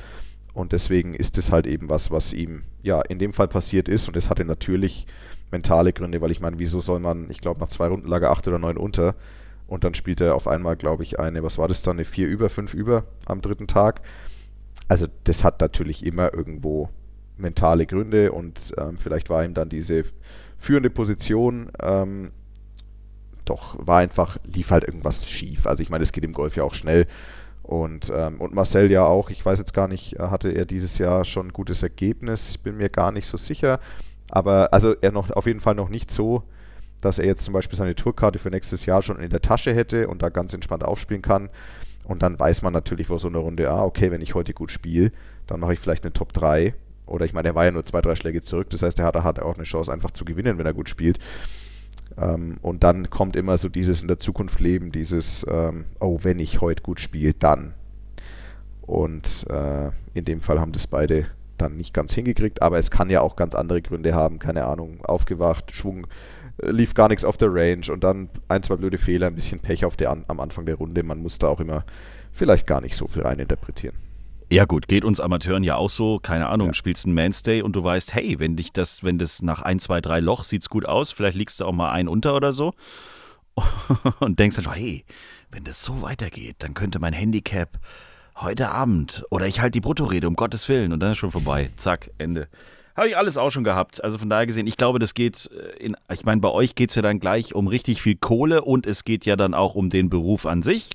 [0.54, 4.08] Und deswegen ist es halt eben was, was ihm ja in dem Fall passiert ist.
[4.08, 5.08] Und es hatte natürlich
[5.52, 8.32] mentale Gründe, weil ich meine, wieso soll man, ich glaube, nach zwei Runden lag er
[8.32, 9.16] acht oder neun unter.
[9.68, 12.28] Und dann spielt er auf einmal, glaube ich, eine, was war das dann, eine vier
[12.28, 14.02] über, fünf über am dritten Tag.
[14.88, 16.90] Also das hat natürlich immer irgendwo
[17.38, 20.04] mentale Gründe und ähm, vielleicht war ihm dann diese
[20.58, 22.32] führende Position ähm,
[23.46, 25.68] doch war einfach, lief halt irgendwas schief.
[25.68, 27.08] Also ich meine, es geht im Golf ja auch schnell.
[27.64, 30.98] Und, ähm, und Marcel ja auch, ich weiß jetzt gar nicht, äh, hatte er dieses
[30.98, 32.52] Jahr schon ein gutes Ergebnis?
[32.52, 33.80] Ich bin mir gar nicht so sicher.
[34.30, 36.44] Aber also er noch auf jeden Fall noch nicht so,
[37.02, 40.08] dass er jetzt zum Beispiel seine Tourkarte für nächstes Jahr schon in der Tasche hätte
[40.08, 41.50] und da ganz entspannt aufspielen kann.
[42.06, 44.72] Und dann weiß man natürlich vor so einer Runde, ah, okay, wenn ich heute gut
[44.72, 45.12] spiele,
[45.48, 46.74] dann mache ich vielleicht eine Top 3.
[47.06, 48.70] Oder ich meine, er war ja nur zwei, drei Schläge zurück.
[48.70, 50.90] Das heißt, er hat, er hat auch eine Chance, einfach zu gewinnen, wenn er gut
[50.90, 51.20] spielt.
[52.18, 56.40] Ähm, und dann kommt immer so dieses in der Zukunft leben, dieses, ähm, oh, wenn
[56.40, 57.74] ich heute gut spiele, dann.
[58.82, 63.10] Und äh, in dem Fall haben das beide dann nicht ganz hingekriegt, aber es kann
[63.10, 66.08] ja auch ganz andere Gründe haben, keine Ahnung, aufgewacht, Schwung,
[66.58, 69.60] äh, lief gar nichts auf der Range und dann ein, zwei blöde Fehler, ein bisschen
[69.60, 71.04] Pech auf der, am Anfang der Runde.
[71.04, 71.86] Man muss da auch immer
[72.32, 73.96] vielleicht gar nicht so viel reininterpretieren.
[74.54, 76.74] Ja gut, geht uns Amateuren ja auch so, keine Ahnung, Ja.
[76.76, 80.00] spielst einen Mainstay und du weißt, hey, wenn dich das, wenn das nach ein, zwei,
[80.00, 82.72] drei Loch sieht's gut aus, vielleicht liegst du auch mal ein unter oder so
[84.20, 85.06] und denkst dann, hey,
[85.50, 87.80] wenn das so weitergeht, dann könnte mein Handicap
[88.36, 91.72] heute Abend oder ich halte die Bruttorede, um Gottes Willen und dann ist schon vorbei.
[91.76, 92.48] Zack, Ende.
[92.96, 94.04] Habe ich alles auch schon gehabt.
[94.04, 96.92] Also von daher gesehen, ich glaube, das geht äh, in, ich meine, bei euch geht
[96.92, 99.90] es ja dann gleich um richtig viel Kohle und es geht ja dann auch um
[99.90, 100.92] den Beruf an sich.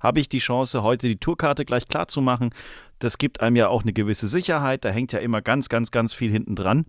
[0.00, 2.50] Habe ich die Chance, heute die Tourkarte gleich klar zu machen.
[2.98, 4.84] Das gibt einem ja auch eine gewisse Sicherheit.
[4.84, 6.86] Da hängt ja immer ganz, ganz, ganz viel hinten dran.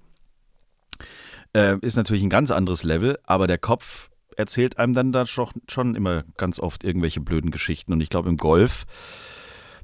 [1.53, 5.49] Äh, ist natürlich ein ganz anderes Level, aber der Kopf erzählt einem dann da schon,
[5.67, 7.93] schon immer ganz oft irgendwelche blöden Geschichten.
[7.93, 8.85] Und ich glaube, im Golf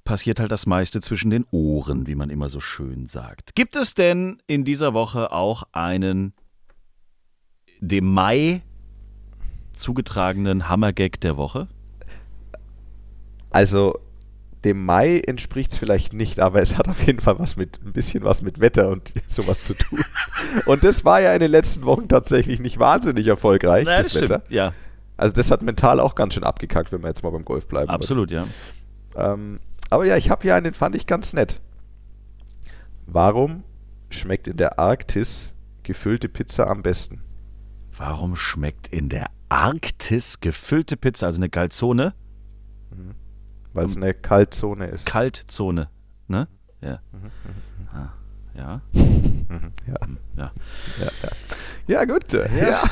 [0.04, 3.56] passiert halt das meiste zwischen den Ohren, wie man immer so schön sagt.
[3.56, 6.34] Gibt es denn in dieser Woche auch einen
[7.80, 8.62] dem Mai
[9.74, 11.68] zugetragenen Hammergag der Woche?
[13.54, 14.00] Also
[14.66, 17.94] dem Mai entspricht es vielleicht nicht, aber es hat auf jeden Fall was mit ein
[17.94, 20.00] bisschen was mit Wetter und sowas zu tun.
[20.66, 24.44] Und das war ja in den letzten Wochen tatsächlich nicht wahnsinnig erfolgreich, Na, das Wetter.
[24.50, 24.72] Ja,
[25.18, 27.90] Also das hat mental auch ganz schön abgekackt, wenn wir jetzt mal beim Golf bleiben.
[27.90, 28.46] absolut, ja.
[29.16, 31.62] Ähm, aber ja, ich habe hier einen, fand ich ganz nett.
[33.06, 33.64] Warum
[34.10, 37.22] schmeckt in der Arktis gefüllte Pizza am besten?
[37.96, 42.14] Warum schmeckt in der Arktis gefüllte Pizza, also eine Calzone,
[43.74, 45.06] Weil es eine Kaltzone ist.
[45.06, 45.90] Kaltzone,
[46.28, 46.48] ne?
[46.82, 47.00] Ja.
[47.94, 48.14] Ah,
[48.56, 48.82] ja.
[49.88, 49.98] Ja,
[50.38, 50.52] Ja.
[51.88, 52.34] ja gut.
[52.34, 52.84] äh, Ja.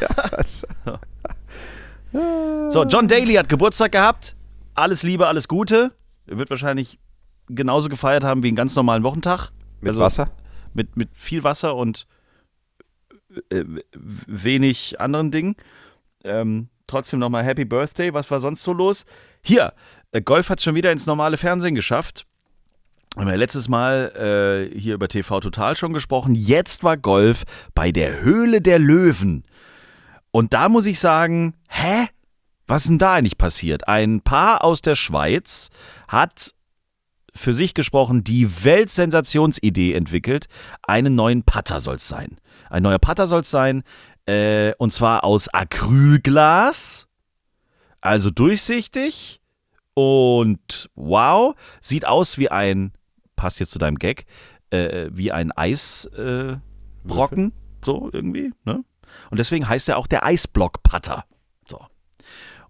[0.00, 0.08] ja.
[0.32, 0.66] also,
[2.12, 4.36] So, John Daly hat Geburtstag gehabt.
[4.74, 5.92] Alles Liebe, alles Gute.
[6.26, 6.98] Er wird wahrscheinlich
[7.48, 9.50] genauso gefeiert haben wie einen ganz normalen Wochentag.
[9.80, 10.30] mit Also- Wasser?
[10.74, 12.06] Mit, mit viel Wasser und
[13.50, 15.56] äh, wenig anderen Dingen.
[16.24, 18.12] Ähm, trotzdem nochmal Happy Birthday.
[18.12, 19.06] Was war sonst so los?
[19.42, 19.72] Hier,
[20.22, 22.26] Golf hat schon wieder ins normale Fernsehen geschafft.
[23.16, 26.34] Haben wir letztes Mal äh, hier über TV Total schon gesprochen.
[26.34, 29.44] Jetzt war Golf bei der Höhle der Löwen.
[30.30, 32.08] Und da muss ich sagen, hä?
[32.66, 33.88] Was ist denn da eigentlich passiert?
[33.88, 35.70] Ein Paar aus der Schweiz
[36.08, 36.52] hat
[37.32, 40.46] für sich gesprochen die Weltsensationsidee entwickelt.
[40.82, 42.38] Einen neuen Putter soll es sein.
[42.68, 43.82] Ein neuer Putter soll es sein.
[44.26, 47.06] Äh, und zwar aus Acrylglas.
[48.00, 49.40] Also durchsichtig.
[49.98, 52.92] Und wow, sieht aus wie ein,
[53.34, 54.26] passt jetzt zu deinem Gag,
[54.68, 56.60] äh, wie ein Eisbrocken.
[57.48, 58.52] Äh, so irgendwie.
[58.66, 58.84] Ne?
[59.30, 61.24] Und deswegen heißt er auch der Eisblock-Putter.
[61.66, 61.80] So.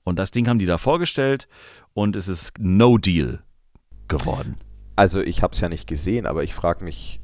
[0.04, 1.48] Und das Ding haben die da vorgestellt
[1.94, 3.42] und es ist No Deal
[4.06, 4.56] geworden.
[4.94, 7.20] Also ich habe es ja nicht gesehen, aber ich frage mich,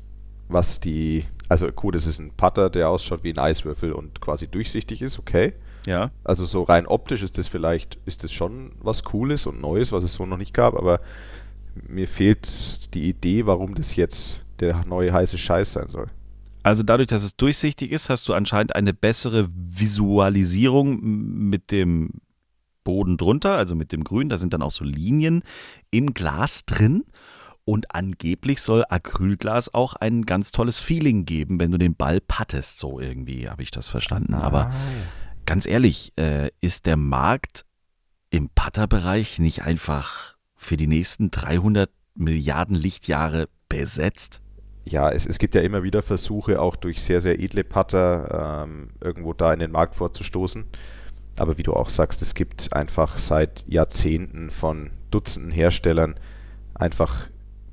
[0.49, 1.27] was die...
[1.49, 5.21] Also gut, es ist ein Putter, der ausschaut wie ein Eiswürfel und quasi durchsichtig ist,
[5.21, 5.53] okay.
[5.87, 6.11] Ja.
[6.25, 10.05] Also so rein optisch ist das vielleicht, ist das schon was Cooles und Neues, was
[10.05, 11.01] es so noch nicht gab, aber
[11.89, 16.09] mir fehlt die Idee, warum das jetzt der neue heiße Scheiß sein soll.
[16.63, 22.11] Also dadurch, dass es durchsichtig ist, hast du anscheinend eine bessere Visualisierung mit dem
[22.85, 24.29] Boden drunter, also mit dem Grün.
[24.29, 25.43] Da sind dann auch so Linien
[25.91, 27.05] im Glas drin.
[27.65, 32.81] Und angeblich soll Acrylglas auch ein ganz tolles Feeling geben, wenn du den Ball pattest.
[32.81, 34.35] So irgendwie habe ich das verstanden.
[34.35, 34.73] Aber
[35.47, 37.65] ganz ehrlich, äh, ist der Markt
[38.31, 44.41] im Putterbereich nicht einfach für die nächsten 300 Milliarden Lichtjahre besetzt?
[44.85, 48.89] Ja, es, es gibt ja immer wieder Versuche, auch durch sehr, sehr edle Putter ähm,
[49.01, 50.65] irgendwo da in den Markt vorzustoßen.
[51.39, 56.15] Aber wie du auch sagst, es gibt einfach seit Jahrzehnten von Dutzenden Herstellern
[56.75, 57.29] einfach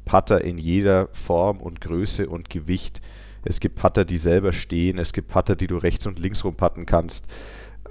[0.06, 3.02] Putter in jeder Form und Größe und Gewicht.
[3.44, 6.56] Es gibt Putter, die selber stehen, es gibt Putter, die du rechts und links rum
[6.56, 7.26] putten kannst.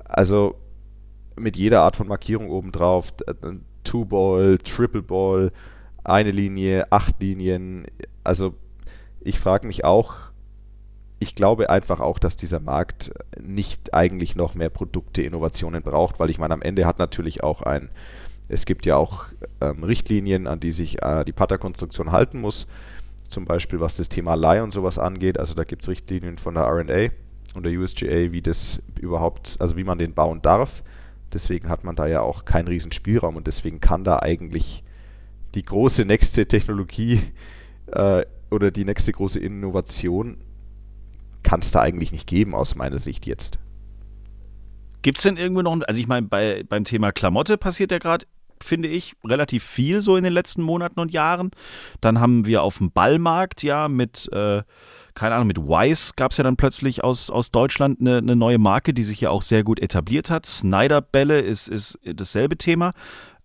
[0.04, 0.56] Also
[1.36, 3.12] mit jeder Art von Markierung obendrauf,
[3.84, 5.52] Two-Ball, Triple-Ball,
[6.04, 7.86] eine Linie, acht Linien.
[8.24, 8.54] Also
[9.20, 10.14] ich frage mich auch,
[11.20, 16.30] ich glaube einfach auch, dass dieser Markt nicht eigentlich noch mehr Produkte, Innovationen braucht, weil
[16.30, 17.90] ich meine, am Ende hat natürlich auch ein,
[18.48, 19.26] es gibt ja auch
[19.60, 22.66] ähm, Richtlinien, an die sich äh, die Putterkonstruktion halten muss,
[23.28, 26.54] zum Beispiel was das Thema Leih und sowas angeht, also da gibt es Richtlinien von
[26.54, 27.10] der R&A
[27.54, 30.82] und der USGA, wie das überhaupt, also wie man den bauen darf.
[31.32, 34.82] Deswegen hat man da ja auch keinen riesen Spielraum und deswegen kann da eigentlich
[35.54, 37.20] die große nächste Technologie
[37.88, 40.38] äh, oder die nächste große Innovation
[41.42, 43.58] kann es da eigentlich nicht geben, aus meiner Sicht jetzt.
[45.02, 48.26] Gibt es denn irgendwo noch, also ich meine, bei, beim Thema Klamotte passiert ja gerade
[48.68, 51.50] finde ich, relativ viel so in den letzten Monaten und Jahren.
[52.00, 54.62] Dann haben wir auf dem Ballmarkt ja mit, äh,
[55.14, 58.58] keine Ahnung, mit Weiss gab es ja dann plötzlich aus, aus Deutschland eine, eine neue
[58.58, 60.46] Marke, die sich ja auch sehr gut etabliert hat.
[60.46, 62.92] Snyder-Bälle ist, ist dasselbe Thema.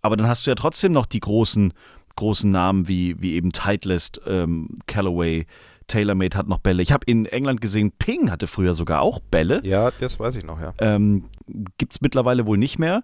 [0.01, 1.73] Aber dann hast du ja trotzdem noch die großen,
[2.15, 5.45] großen Namen wie, wie eben Titleist, ähm, Callaway,
[5.87, 6.81] TaylorMade hat noch Bälle.
[6.81, 9.61] Ich habe in England gesehen, Ping hatte früher sogar auch Bälle.
[9.63, 10.73] Ja, das weiß ich noch, ja.
[10.79, 11.25] Ähm,
[11.77, 13.03] Gibt es mittlerweile wohl nicht mehr,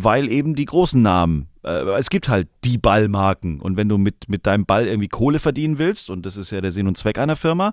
[0.00, 3.60] weil eben die großen Namen, äh, es gibt halt die Ballmarken.
[3.60, 6.60] Und wenn du mit, mit deinem Ball irgendwie Kohle verdienen willst, und das ist ja
[6.60, 7.72] der Sinn und Zweck einer Firma,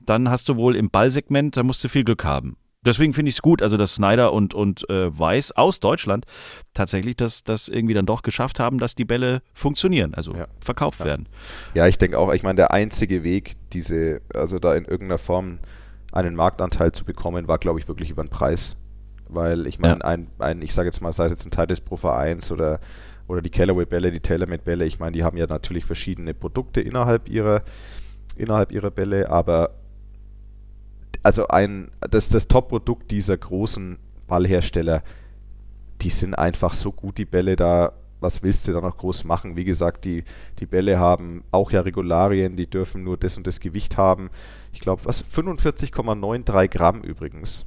[0.00, 2.56] dann hast du wohl im Ballsegment, da musst du viel Glück haben.
[2.86, 6.26] Deswegen finde ich es gut, also dass Snyder und, und äh, Weiß aus Deutschland
[6.74, 10.46] tatsächlich das, das irgendwie dann doch geschafft haben, dass die Bälle funktionieren, also Ja.
[10.60, 11.06] verkauft Ja.
[11.06, 11.28] werden.
[11.72, 15.58] Ja, ich denke auch, ich meine, der einzige Weg, diese, also da in irgendeiner Form
[16.12, 18.76] einen Marktanteil zu bekommen, war, glaube ich, wirklich über den Preis.
[19.34, 20.04] Weil ich meine, Ja.
[20.06, 22.80] ein, ein, ich sage jetzt mal, sei es jetzt ein Titus Pro V1 oder,
[23.28, 27.62] oder die Callaway-Bälle, die TaylorMade-Bälle, ich meine, die haben ja natürlich verschiedene Produkte innerhalb ihrer,
[28.36, 29.70] innerhalb ihrer Bälle, aber
[31.22, 35.02] also ein, das, das Top-Produkt dieser großen Ballhersteller,
[36.02, 37.92] die sind einfach so gut, die Bälle da.
[38.20, 39.54] Was willst du da noch groß machen?
[39.56, 40.24] Wie gesagt, die,
[40.58, 44.30] die Bälle haben auch ja Regularien, die dürfen nur das und das Gewicht haben.
[44.72, 47.66] Ich glaube, was 45,93 Gramm übrigens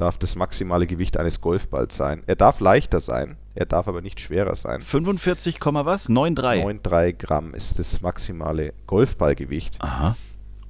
[0.00, 2.22] darf das maximale Gewicht eines Golfballs sein.
[2.26, 4.80] Er darf leichter sein, er darf aber nicht schwerer sein.
[4.80, 6.08] 45, Komma was?
[6.08, 6.82] 9,3.
[6.82, 9.80] 9,3 Gramm ist das maximale Golfballgewicht.
[9.80, 10.16] Aha.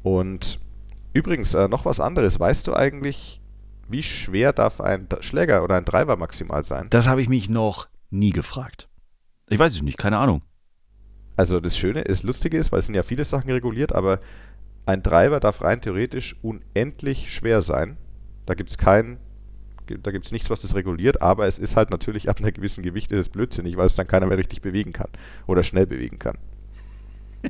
[0.03, 0.59] Und
[1.13, 2.41] übrigens, äh, noch was anderes.
[2.41, 3.41] Weißt du eigentlich,
[3.89, 6.89] wie schwer darf ein Schläger oder ein Driver maximal sein?
[6.91, 8.89] Das habe ich mich noch nie gefragt.
[9.49, 10.43] Ich weiß es nicht, keine Ahnung.
[11.37, 14.21] Also das Schöne, das Lustige ist, weil es sind ja viele Sachen reguliert, aber
[14.87, 17.97] ein Driver darf rein theoretisch unendlich schwer sein.
[18.51, 19.19] Da gibt es kein,
[19.87, 22.83] da gibt es nichts, was das reguliert, aber es ist halt natürlich ab einer gewissen
[22.83, 25.07] Gewicht ist es blödsinnig, weil es dann keiner mehr richtig bewegen kann
[25.47, 26.37] oder schnell bewegen kann.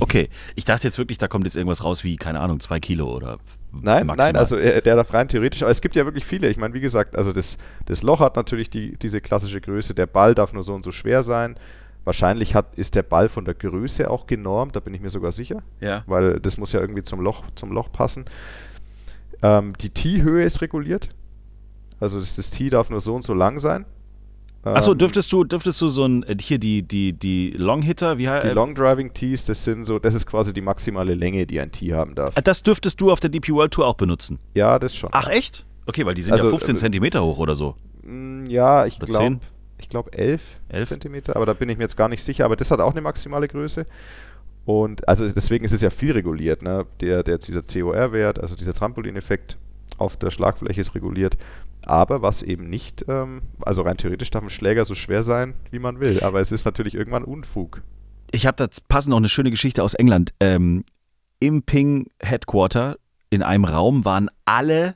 [0.00, 3.14] Okay, ich dachte jetzt wirklich, da kommt jetzt irgendwas raus wie, keine Ahnung, zwei Kilo
[3.14, 3.38] oder
[3.70, 4.16] Nein, maximal.
[4.16, 6.48] nein, also der darf rein theoretisch, aber es gibt ja wirklich viele.
[6.50, 10.06] Ich meine, wie gesagt, also das, das Loch hat natürlich die, diese klassische Größe, der
[10.06, 11.56] Ball darf nur so und so schwer sein.
[12.04, 15.32] Wahrscheinlich hat, ist der Ball von der Größe auch genormt, da bin ich mir sogar
[15.32, 15.62] sicher.
[15.80, 16.02] Ja.
[16.06, 18.24] Weil das muss ja irgendwie zum Loch, zum Loch passen.
[19.42, 21.08] Ähm, die Tee-Höhe ist reguliert.
[21.98, 23.84] Also das, das Tee darf nur so und so lang sein.
[24.62, 28.28] Achso, Ähm, dürftest du, dürftest du so ein, äh, hier die, die, die Long-Hitter, wie
[28.28, 31.58] heißt Die Long Driving Tees, das sind so, das ist quasi die maximale Länge, die
[31.60, 32.34] ein Tee haben darf.
[32.44, 34.38] Das dürftest du auf der DP World Tour auch benutzen.
[34.54, 35.08] Ja, das schon.
[35.12, 35.64] Ach, echt?
[35.86, 37.74] Okay, weil die sind Also, ja 15 äh, Zentimeter hoch oder so.
[38.02, 39.40] Mm, Ja, ich glaube, 10?
[39.78, 40.88] ich glaube 11, Elf?
[40.90, 42.44] Zentimeter, aber da bin ich mir jetzt gar nicht sicher.
[42.44, 43.86] Aber das hat auch eine maximale Größe.
[44.64, 46.62] Und also deswegen ist es ja viel reguliert.
[46.62, 46.86] Ne?
[47.00, 49.58] Der, der, dieser COR-Wert, also dieser Trampolineffekt
[49.98, 51.36] auf der Schlagfläche ist reguliert.
[51.84, 55.78] Aber was eben nicht, ähm, also rein theoretisch darf ein Schläger so schwer sein, wie
[55.78, 56.20] man will.
[56.22, 57.82] Aber es ist natürlich irgendwann Unfug.
[58.32, 60.32] Ich habe da passend noch eine schöne Geschichte aus England.
[60.40, 60.84] Ähm,
[61.40, 62.98] Im Ping Headquarter
[63.30, 64.94] in einem Raum waren alle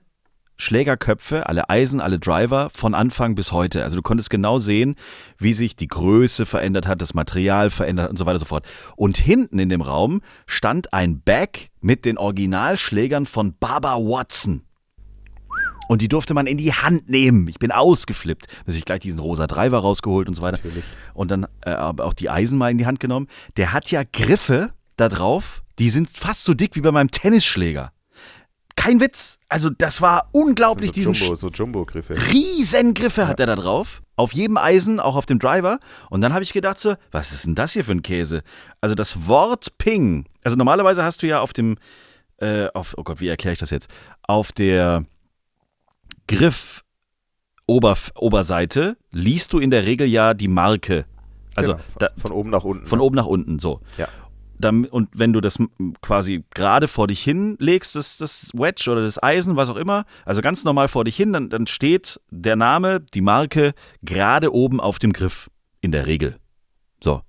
[0.56, 3.82] Schlägerköpfe, alle Eisen, alle Driver von Anfang bis heute.
[3.82, 4.94] Also du konntest genau sehen,
[5.38, 8.66] wie sich die Größe verändert hat, das Material verändert und so weiter und so fort.
[8.96, 14.62] Und hinten in dem Raum stand ein Bag mit den Originalschlägern von Baba Watson.
[15.88, 17.46] Und die durfte man in die Hand nehmen.
[17.48, 18.46] Ich bin ausgeflippt.
[18.60, 20.58] Natürlich gleich diesen rosa Driver rausgeholt und so weiter.
[20.58, 20.84] Natürlich.
[21.12, 23.28] Und dann äh, auch die Eisen mal in die Hand genommen.
[23.56, 27.92] Der hat ja Griffe da drauf, die sind fast so dick wie bei meinem Tennisschläger.
[28.76, 29.38] Kein Witz.
[29.48, 32.14] Also das war unglaublich, so diesen Jumbo, so Jumbo-Griffe.
[32.32, 34.02] Riesengriffe hat er da drauf.
[34.16, 35.78] Auf jedem Eisen, auch auf dem Driver.
[36.10, 38.42] Und dann habe ich gedacht so, was ist denn das hier für ein Käse?
[38.80, 40.26] Also das Wort Ping.
[40.42, 41.76] Also normalerweise hast du ja auf dem,
[42.38, 43.88] äh, auf, oh Gott, wie erkläre ich das jetzt?
[44.22, 45.04] Auf der
[46.26, 46.84] Griff
[47.66, 51.06] Oberf Oberseite liest du in der Regel ja die Marke.
[51.56, 52.86] Also Genau, von, da, von oben nach unten.
[52.86, 53.04] von ne?
[53.04, 53.80] oben nach unten, so.
[53.96, 54.08] Ja.
[54.62, 55.58] Und wenn du das
[56.00, 60.42] quasi gerade vor dich hinlegst, das, das Wedge oder das Eisen, was auch immer, also
[60.42, 64.98] ganz normal vor dich hin, dann, dann steht der Name, die Marke gerade oben auf
[64.98, 65.50] dem Griff.
[65.80, 66.38] In der Regel.
[67.02, 67.20] So.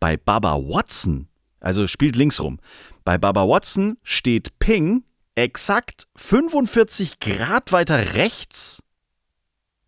[0.00, 1.28] Bei Baba Watson,
[1.60, 2.58] also spielt links rum,
[3.04, 5.04] bei Baba Watson steht Ping
[5.36, 8.82] exakt 45 Grad weiter rechts.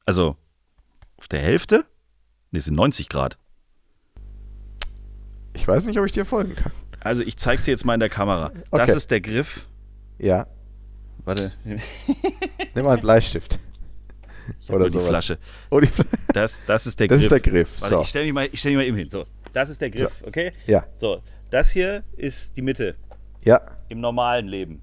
[0.07, 0.37] Also
[1.17, 1.85] auf der Hälfte?
[2.53, 3.39] Ne, sind 90 Grad.
[5.61, 6.71] Ich weiß nicht, ob ich dir folgen kann.
[7.01, 8.53] Also ich zeig's dir jetzt mal in der Kamera.
[8.71, 8.97] Das Okay.
[8.97, 9.69] ist der Griff.
[10.19, 10.47] Ja,
[11.25, 13.59] Warte, nimm mal einen Bleistift.
[14.71, 15.09] Oder die sowas.
[15.09, 15.39] Flasche.
[15.71, 17.23] Oh, die Fl- Das, das ist der Das Griff.
[17.25, 17.81] ist der Griff.
[17.81, 18.01] Warte, So.
[18.03, 19.09] ich stelle mich, mal- ich stell mich mal eben hin.
[19.09, 20.53] So, das ist der Griff, okay?
[20.67, 22.95] Ja, So, das hier ist die Mitte
[23.43, 24.81] ja, im normalen Leben.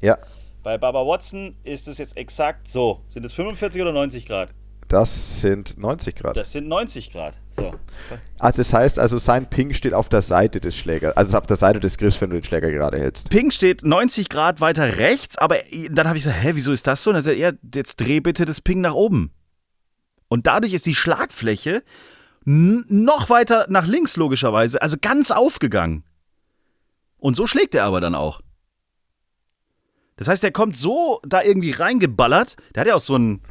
[0.00, 0.18] ja.
[0.62, 3.02] Bei Baba Watson ist es jetzt exakt so.
[3.08, 4.50] Sind es 45 oder 90 Grad?
[4.88, 6.36] Das sind 90 Grad.
[6.36, 7.38] Das sind 90 Grad.
[7.50, 7.74] So.
[8.38, 11.56] Also das heißt also, sein Ping steht auf der Seite des Schlägers, also auf der
[11.56, 13.28] Seite des Griffs, wenn du den Schläger gerade hältst.
[13.28, 15.58] Ping steht 90 Grad weiter rechts, aber
[15.90, 17.10] dann habe ich gesagt, hä, wieso ist das so?
[17.10, 19.30] Und dann sagt er, jetzt dreh bitte das Ping nach oben.
[20.28, 21.82] Und dadurch ist die Schlagfläche
[22.44, 26.04] noch weiter nach links logischerweise, also ganz aufgegangen.
[27.18, 28.40] Und so schlägt er aber dann auch.
[30.16, 32.56] Das heißt, er kommt so da irgendwie reingeballert.
[32.74, 33.42] Der hat ja auch so einen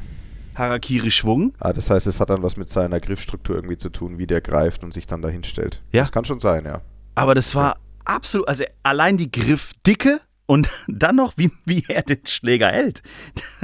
[0.58, 1.54] Harakiri-Schwung.
[1.60, 4.40] Ah, das heißt, es hat dann was mit seiner Griffstruktur irgendwie zu tun, wie der
[4.40, 5.82] greift und sich dann dahin stellt.
[5.92, 6.02] Ja.
[6.02, 6.80] Das kann schon sein, ja.
[7.14, 12.24] Aber das war absolut, also allein die Griffdicke und dann noch, wie, wie er den
[12.26, 13.02] Schläger hält.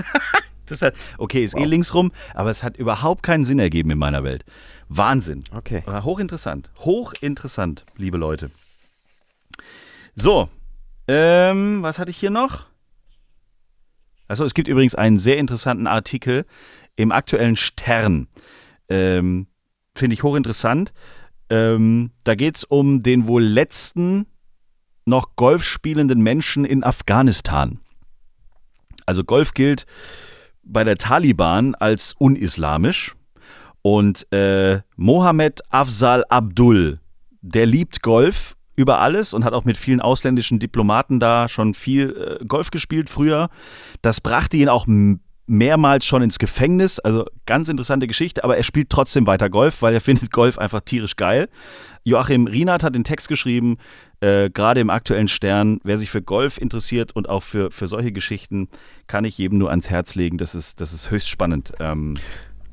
[0.66, 1.66] das hat, okay, ist eh Wow.
[1.66, 4.44] links rum, aber es hat überhaupt keinen Sinn ergeben in meiner Welt.
[4.88, 5.44] Wahnsinn.
[5.52, 5.83] Okay.
[5.87, 6.70] Aber hochinteressant.
[6.80, 8.50] Hochinteressant, liebe Leute.
[10.14, 10.48] So,
[11.09, 12.66] ähm, was hatte ich hier noch?
[14.28, 16.46] Also es gibt übrigens einen sehr interessanten Artikel
[16.96, 18.28] im aktuellen Stern.
[18.88, 19.46] Ähm,
[19.94, 20.92] Finde ich hochinteressant.
[21.50, 24.26] Ähm, da geht es um den wohl letzten
[25.04, 27.80] noch Golf spielenden Menschen in Afghanistan.
[29.07, 29.87] Also Golf gilt
[30.62, 33.14] bei der Taliban als unislamisch.
[33.83, 37.00] Und äh, Mohammed Afzal Abdul,
[37.42, 42.38] der liebt Golf über alles und hat auch mit vielen ausländischen Diplomaten da schon viel
[42.40, 43.50] äh, Golf gespielt früher.
[44.00, 44.87] Das brachte ihn auch
[45.46, 46.98] mehrmals schon ins Gefängnis.
[46.98, 50.80] Also ganz interessante Geschichte, aber er spielt trotzdem weiter Golf, weil er findet Golf einfach
[50.80, 51.48] tierisch geil.
[52.04, 53.78] Joachim Rienert hat den Text geschrieben,
[54.20, 55.80] äh, gerade im aktuellen Stern.
[55.85, 58.68] Wer sich für Golf interessiert und auch für, für solche Geschichten,
[59.07, 60.37] kann ich jedem nur ans Herz legen.
[60.37, 61.72] Das ist, das ist höchst spannend.
[61.80, 62.16] Ähm,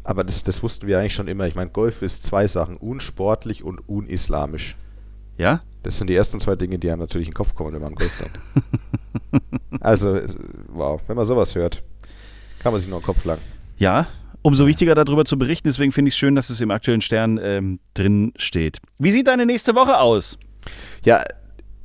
[0.03, 1.47] Aber das, das wussten wir eigentlich schon immer.
[1.47, 4.75] Ich meine, Golf ist zwei Sachen, unsportlich und unislamisch.
[5.38, 5.62] ja?
[5.84, 7.93] Das sind die ersten zwei Dinge, die einem natürlich in den Kopf kommen, wenn man
[7.93, 8.39] an Golf denkt.
[9.79, 10.27] also, äh,
[10.67, 11.84] wow, wenn man sowas hört,
[12.62, 13.41] kann man sich nur den Kopf langen.
[13.78, 14.08] Ja,
[14.41, 15.67] umso wichtiger darüber zu berichten.
[15.67, 18.78] Deswegen finde ich es schön, dass es im aktuellen Stern ähm, drin steht.
[19.00, 20.38] Wie sieht deine nächste Woche aus?
[21.04, 21.24] Ja,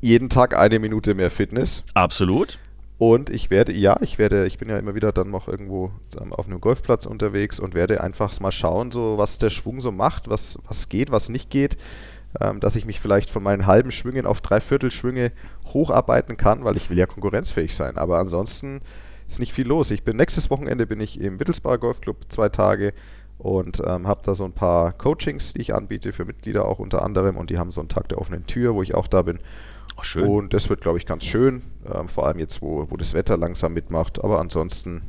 [0.00, 1.82] jeden Tag eine Minute mehr Fitness.
[1.94, 2.58] Absolut.
[2.98, 6.32] Und ich werde, ja, ich werde, ich bin ja immer wieder dann noch irgendwo ähm,
[6.32, 10.28] auf einem Golfplatz unterwegs und werde einfach mal schauen, so was der Schwung so macht,
[10.28, 11.76] was, was geht, was nicht geht.
[12.40, 15.32] Ähm, dass ich mich vielleicht von meinen halben Schwüngen auf Dreiviertelschwünge
[15.72, 17.96] hocharbeiten kann, weil ich will ja konkurrenzfähig sein.
[17.96, 18.82] Aber ansonsten
[19.28, 19.90] ist nicht viel los.
[19.90, 22.92] Ich bin nächstes Wochenende bin ich im Wittelsbacher Golfclub zwei Tage
[23.38, 27.02] und ähm, habe da so ein paar Coachings, die ich anbiete für Mitglieder auch unter
[27.02, 29.38] anderem und die haben so einen Tag der offenen Tür, wo ich auch da bin.
[29.98, 30.28] Oh, schön.
[30.28, 31.62] Und das wird, glaube ich, ganz schön.
[31.92, 34.22] Ähm, vor allem jetzt, wo, wo das Wetter langsam mitmacht.
[34.22, 35.02] Aber ansonsten,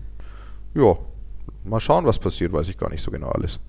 [0.74, 0.98] ja,
[1.64, 3.60] mal schauen, was passiert, weiß ich gar nicht so genau alles.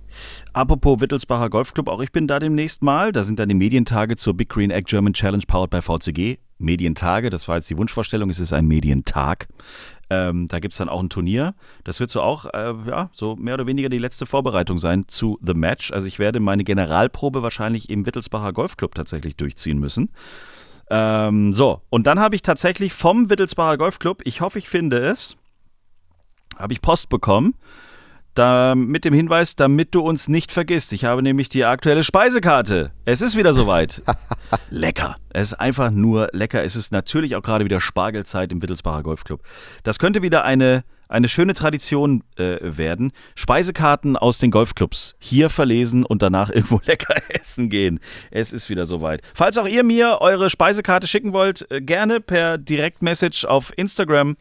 [0.52, 3.12] Apropos Wittelsbacher Golfclub, auch ich bin da demnächst mal.
[3.12, 6.38] Da sind dann die Medientage zur Big Green Egg German Challenge powered by VCG.
[6.58, 9.48] Medientage, das war jetzt die Wunschvorstellung, es ist ein Medientag.
[10.10, 11.54] Ähm, da gibt es dann auch ein Turnier.
[11.84, 15.38] Das wird so auch, äh, ja, so mehr oder weniger die letzte Vorbereitung sein zu
[15.44, 15.92] The Match.
[15.92, 20.10] Also ich werde meine Generalprobe wahrscheinlich im Wittelsbacher Golfclub tatsächlich durchziehen müssen.
[20.90, 25.36] Ähm, so, und dann habe ich tatsächlich vom Wittelsbacher Golfclub, ich hoffe, ich finde es,
[26.58, 27.54] habe ich Post bekommen
[28.38, 30.92] da, mit dem Hinweis, damit du uns nicht vergisst.
[30.92, 32.92] Ich habe nämlich die aktuelle Speisekarte.
[33.04, 34.02] Es ist wieder soweit.
[34.70, 35.16] lecker.
[35.30, 36.62] Es ist einfach nur lecker.
[36.62, 39.42] Es ist natürlich auch gerade wieder Spargelzeit im Wittelsbacher Golfclub.
[39.82, 43.10] Das könnte wieder eine, eine schöne Tradition äh, werden.
[43.34, 47.98] Speisekarten aus den Golfclubs hier verlesen und danach irgendwo lecker essen gehen.
[48.30, 49.22] Es ist wieder soweit.
[49.34, 54.36] Falls auch ihr mir eure Speisekarte schicken wollt, äh, gerne per Direktmessage auf Instagram.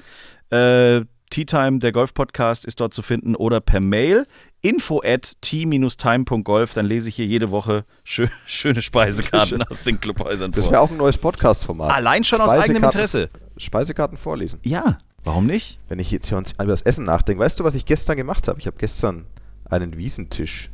[0.52, 4.26] Äh, Tea Time, der Golf-Podcast, ist dort zu finden oder per Mail
[4.62, 6.74] info at t-time.golf.
[6.74, 10.74] Dann lese ich hier jede Woche schö schöne Speisekarten aus den Clubhäusern Das vor.
[10.74, 11.92] wäre auch ein neues Podcast-Format.
[11.92, 13.30] Allein schon aus eigenem Interesse.
[13.58, 14.60] Speisekarten vorlesen.
[14.64, 15.80] Ja, warum nicht?
[15.90, 18.48] Wenn ich jetzt hier uns über das Essen nachdenke, weißt du, was ich gestern gemacht
[18.48, 18.60] habe?
[18.60, 19.26] Ich habe gestern
[19.70, 20.70] einen Wiesentisch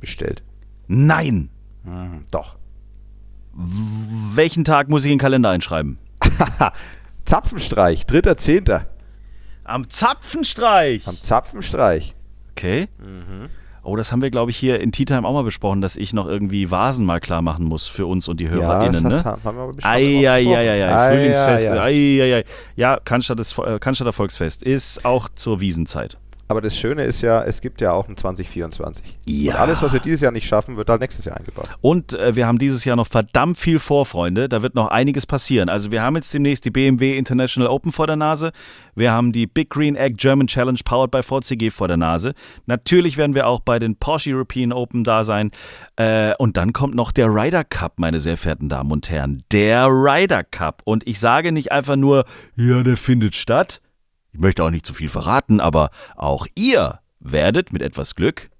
[0.00, 0.42] bestellt.
[0.86, 1.50] Nein.
[1.84, 2.56] Hm, doch.
[3.54, 5.98] Welchen Tag muss ich in den Kalender einschreiben?
[7.24, 8.84] Zapfenstreich, 3.10.
[9.68, 11.06] Am Zapfenstreich.
[11.06, 12.14] Am Zapfenstreich.
[12.52, 12.88] Okay.
[13.82, 16.12] Oh, das haben wir, glaube ich, hier in Tea Time auch mal besprochen, dass ich
[16.12, 19.04] noch irgendwie Vasen mal klar machen muss für uns und die HörerInnen.
[19.04, 19.30] das ne?
[19.44, 19.94] haben wir aber besprochen.
[19.94, 21.70] Eieieiei, Frühlingsfest.
[21.70, 22.34] Ei, ei, ei.
[22.34, 22.44] Eieiei.
[22.76, 26.18] Ja, Cannstatt das, Cannstatter Volksfest ist auch zur Wiesenzeit.
[26.48, 29.18] Aber das Schöne ist ja, es gibt ja auch ein 2024.
[29.26, 29.52] Ja.
[29.52, 31.68] Und alles, was wir dieses Jahr nicht schaffen, wird dann nächstes Jahr eingebaut.
[31.82, 34.48] Und äh, wir haben dieses Jahr noch verdammt viel vor, Freunde.
[34.48, 35.68] Da wird noch einiges passieren.
[35.68, 38.52] Also wir haben jetzt demnächst die BMW International Open vor der Nase.
[38.94, 42.32] Wir haben die Big Green Egg German Challenge powered by VCG vor der Nase.
[42.64, 45.50] Natürlich werden wir auch bei den Porsche European Open da sein.
[45.96, 49.42] Äh, und dann kommt noch der Ryder Cup, meine sehr verehrten Damen und Herren.
[49.52, 50.80] Der Ryder Cup.
[50.84, 52.24] Und ich sage nicht einfach nur,
[52.56, 53.82] ja, der findet statt.
[54.32, 58.50] Ich möchte auch nicht zu viel verraten, aber auch ihr werdet mit etwas Glück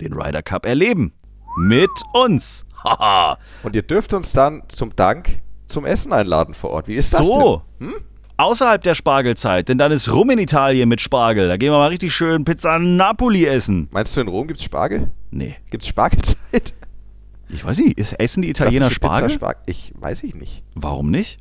[0.00, 1.12] den Ryder Cup erleben.
[1.56, 2.64] Mit uns.
[2.84, 3.38] Haha.
[3.62, 6.88] Und ihr dürft uns dann zum Dank zum Essen einladen vor Ort.
[6.88, 7.62] Wie ist das so.
[7.80, 7.94] Hm?
[8.36, 11.48] Außerhalb der Spargelzeit, denn dann ist Rum in Italien mit Spargel.
[11.48, 13.88] Da gehen wir mal richtig schön Pizza Napoli essen.
[13.90, 15.10] Meinst du, in Rom gibt es Spargel?
[15.32, 16.72] Nee, Gibt es Spargelzeit?
[17.48, 17.98] ich weiß nicht.
[17.98, 19.30] Ist, essen die Italiener Spargel?
[19.30, 19.62] Spargel?
[19.66, 20.62] Ich weiß ich nicht.
[20.76, 21.40] Warum nicht?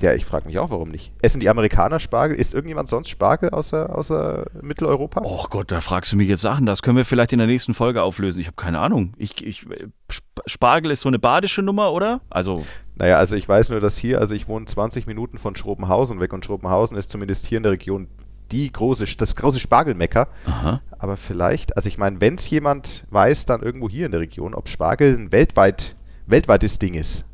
[0.00, 1.12] Ja, ich frage mich auch, warum nicht.
[1.20, 2.36] Essen die Amerikaner Spargel?
[2.36, 5.20] Isst irgendjemand sonst Spargel außer, außer Mitteleuropa?
[5.24, 6.64] Oh Gott, da fragst du mich jetzt Sachen.
[6.66, 8.40] Das können wir vielleicht in der nächsten Folge auflösen.
[8.40, 9.12] Ich habe keine Ahnung.
[9.18, 9.66] Ich, ich,
[10.08, 12.20] Sp- Spargel ist so eine badische Nummer, oder?
[12.30, 12.64] Also,
[12.96, 16.32] Naja, also ich weiß nur, dass hier, also ich wohne 20 Minuten von Schrobenhausen weg
[16.32, 18.08] und Schrobenhausen ist zumindest hier in der Region
[18.52, 20.28] die große, das große Spargelmecker.
[20.46, 20.80] aha.
[20.98, 24.54] Aber vielleicht, also ich meine, wenn es jemand weiß, dann irgendwo hier in der Region,
[24.54, 25.94] ob Spargel ein weltweit,
[26.26, 27.24] weltweites Ding ist.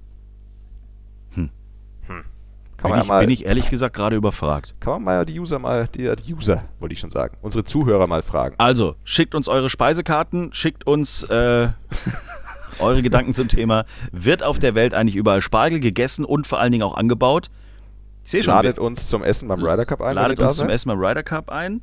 [2.88, 2.92] Hm.
[2.94, 4.74] Bin ich, mal, bin ich ehrlich gesagt gerade überfragt.
[4.80, 8.06] kann man mal die User mal, die, die User, wollte ich schon sagen, unsere Zuhörer
[8.06, 8.54] mal fragen.
[8.58, 11.68] Also, schickt uns eure Speisekarten, schickt uns äh,
[12.78, 13.84] eure Gedanken zum Thema.
[14.12, 17.48] Wird auf der Welt eigentlich überall Spargel gegessen und vor allen Dingen auch angebaut?
[18.24, 20.14] Ich sehe schon, Ladet wir- uns zum Essen beim Ryder Cup ein.
[20.16, 20.68] ladet uns zum.
[20.68, 21.80] Essen beim Ryder Cup ein.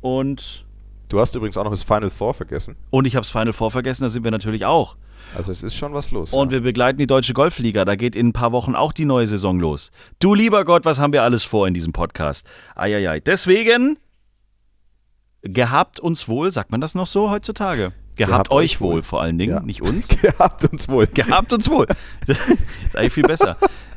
[0.00, 0.64] Und,
[1.08, 2.76] Du hast übrigens auch noch das Final Four vergessen.
[2.90, 4.96] und ich habe das Final Four vergessen, da sind wir natürlich auch.
[5.36, 6.32] Also es ist schon was los.
[6.32, 6.52] Und ja.
[6.52, 7.84] wir begleiten die Deutsche Golfliga.
[7.84, 9.90] Da geht in ein paar Wochen auch die neue Saison los.
[10.18, 12.46] Du lieber Gott, was haben wir alles vor in diesem Podcast?
[12.76, 13.20] Eieiei.
[13.20, 13.98] Deswegen,
[15.42, 17.92] gehabt uns wohl, sagt man das noch so heutzutage?
[18.16, 19.02] Gehabt, Gehabt euch wohl, wohl.
[19.02, 19.60] vor allen Dingen, Ja.
[19.60, 20.08] nicht uns.
[20.22, 21.06] Gehabt uns wohl.
[21.06, 21.86] Gehabt uns wohl.
[22.26, 23.56] Das ist eigentlich viel besser.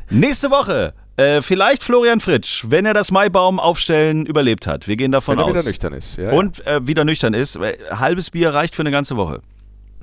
[0.10, 4.88] Nächste Woche, äh, vielleicht Florian Fritsch, wenn er das Maibaum aufstellen überlebt hat.
[4.88, 5.54] Wir gehen davon Wenn er aus.
[5.54, 6.18] wieder nüchtern ist.
[6.18, 7.56] Ja, Und äh, wieder nüchtern ist.
[7.58, 9.42] Äh, Halbes Bier reicht für eine ganze Woche.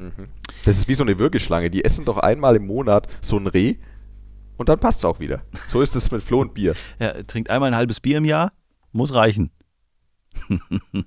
[0.01, 0.25] Ja.
[0.65, 1.71] Das ist wie so eine Würgeschlange.
[1.71, 3.77] Die essen doch einmal im Monat so ein Reh
[4.57, 5.43] und dann passt es auch wieder.
[5.69, 6.75] So ist es mit Flo und Bier.
[6.99, 8.53] Er trinkt einmal ein halbes Bier im Jahr,
[8.93, 9.51] muss reichen.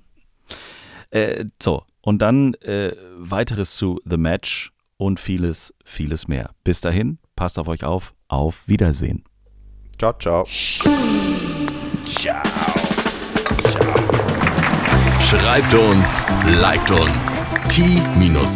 [1.10, 6.50] äh, so, und dann äh, weiteres zu The Match und vieles, vieles mehr.
[6.64, 8.14] Bis dahin, passt auf euch auf.
[8.28, 9.24] Auf Wiedersehen.
[9.98, 10.44] Ciao, ciao.
[15.28, 16.26] Schreibt uns,
[16.60, 17.42] liked uns.
[17.70, 18.54] t-time.golf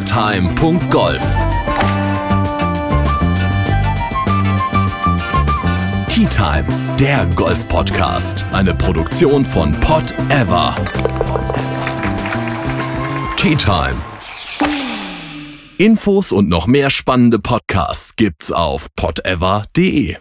[6.09, 6.67] Tea Time,
[7.01, 8.45] der Golf-Podcast.
[8.53, 10.75] Eine Produktion von Pot Ever.
[13.37, 13.97] Tea Time.
[15.79, 20.19] Infos und noch mehr spannende Podcasts gibt's auf potever.de.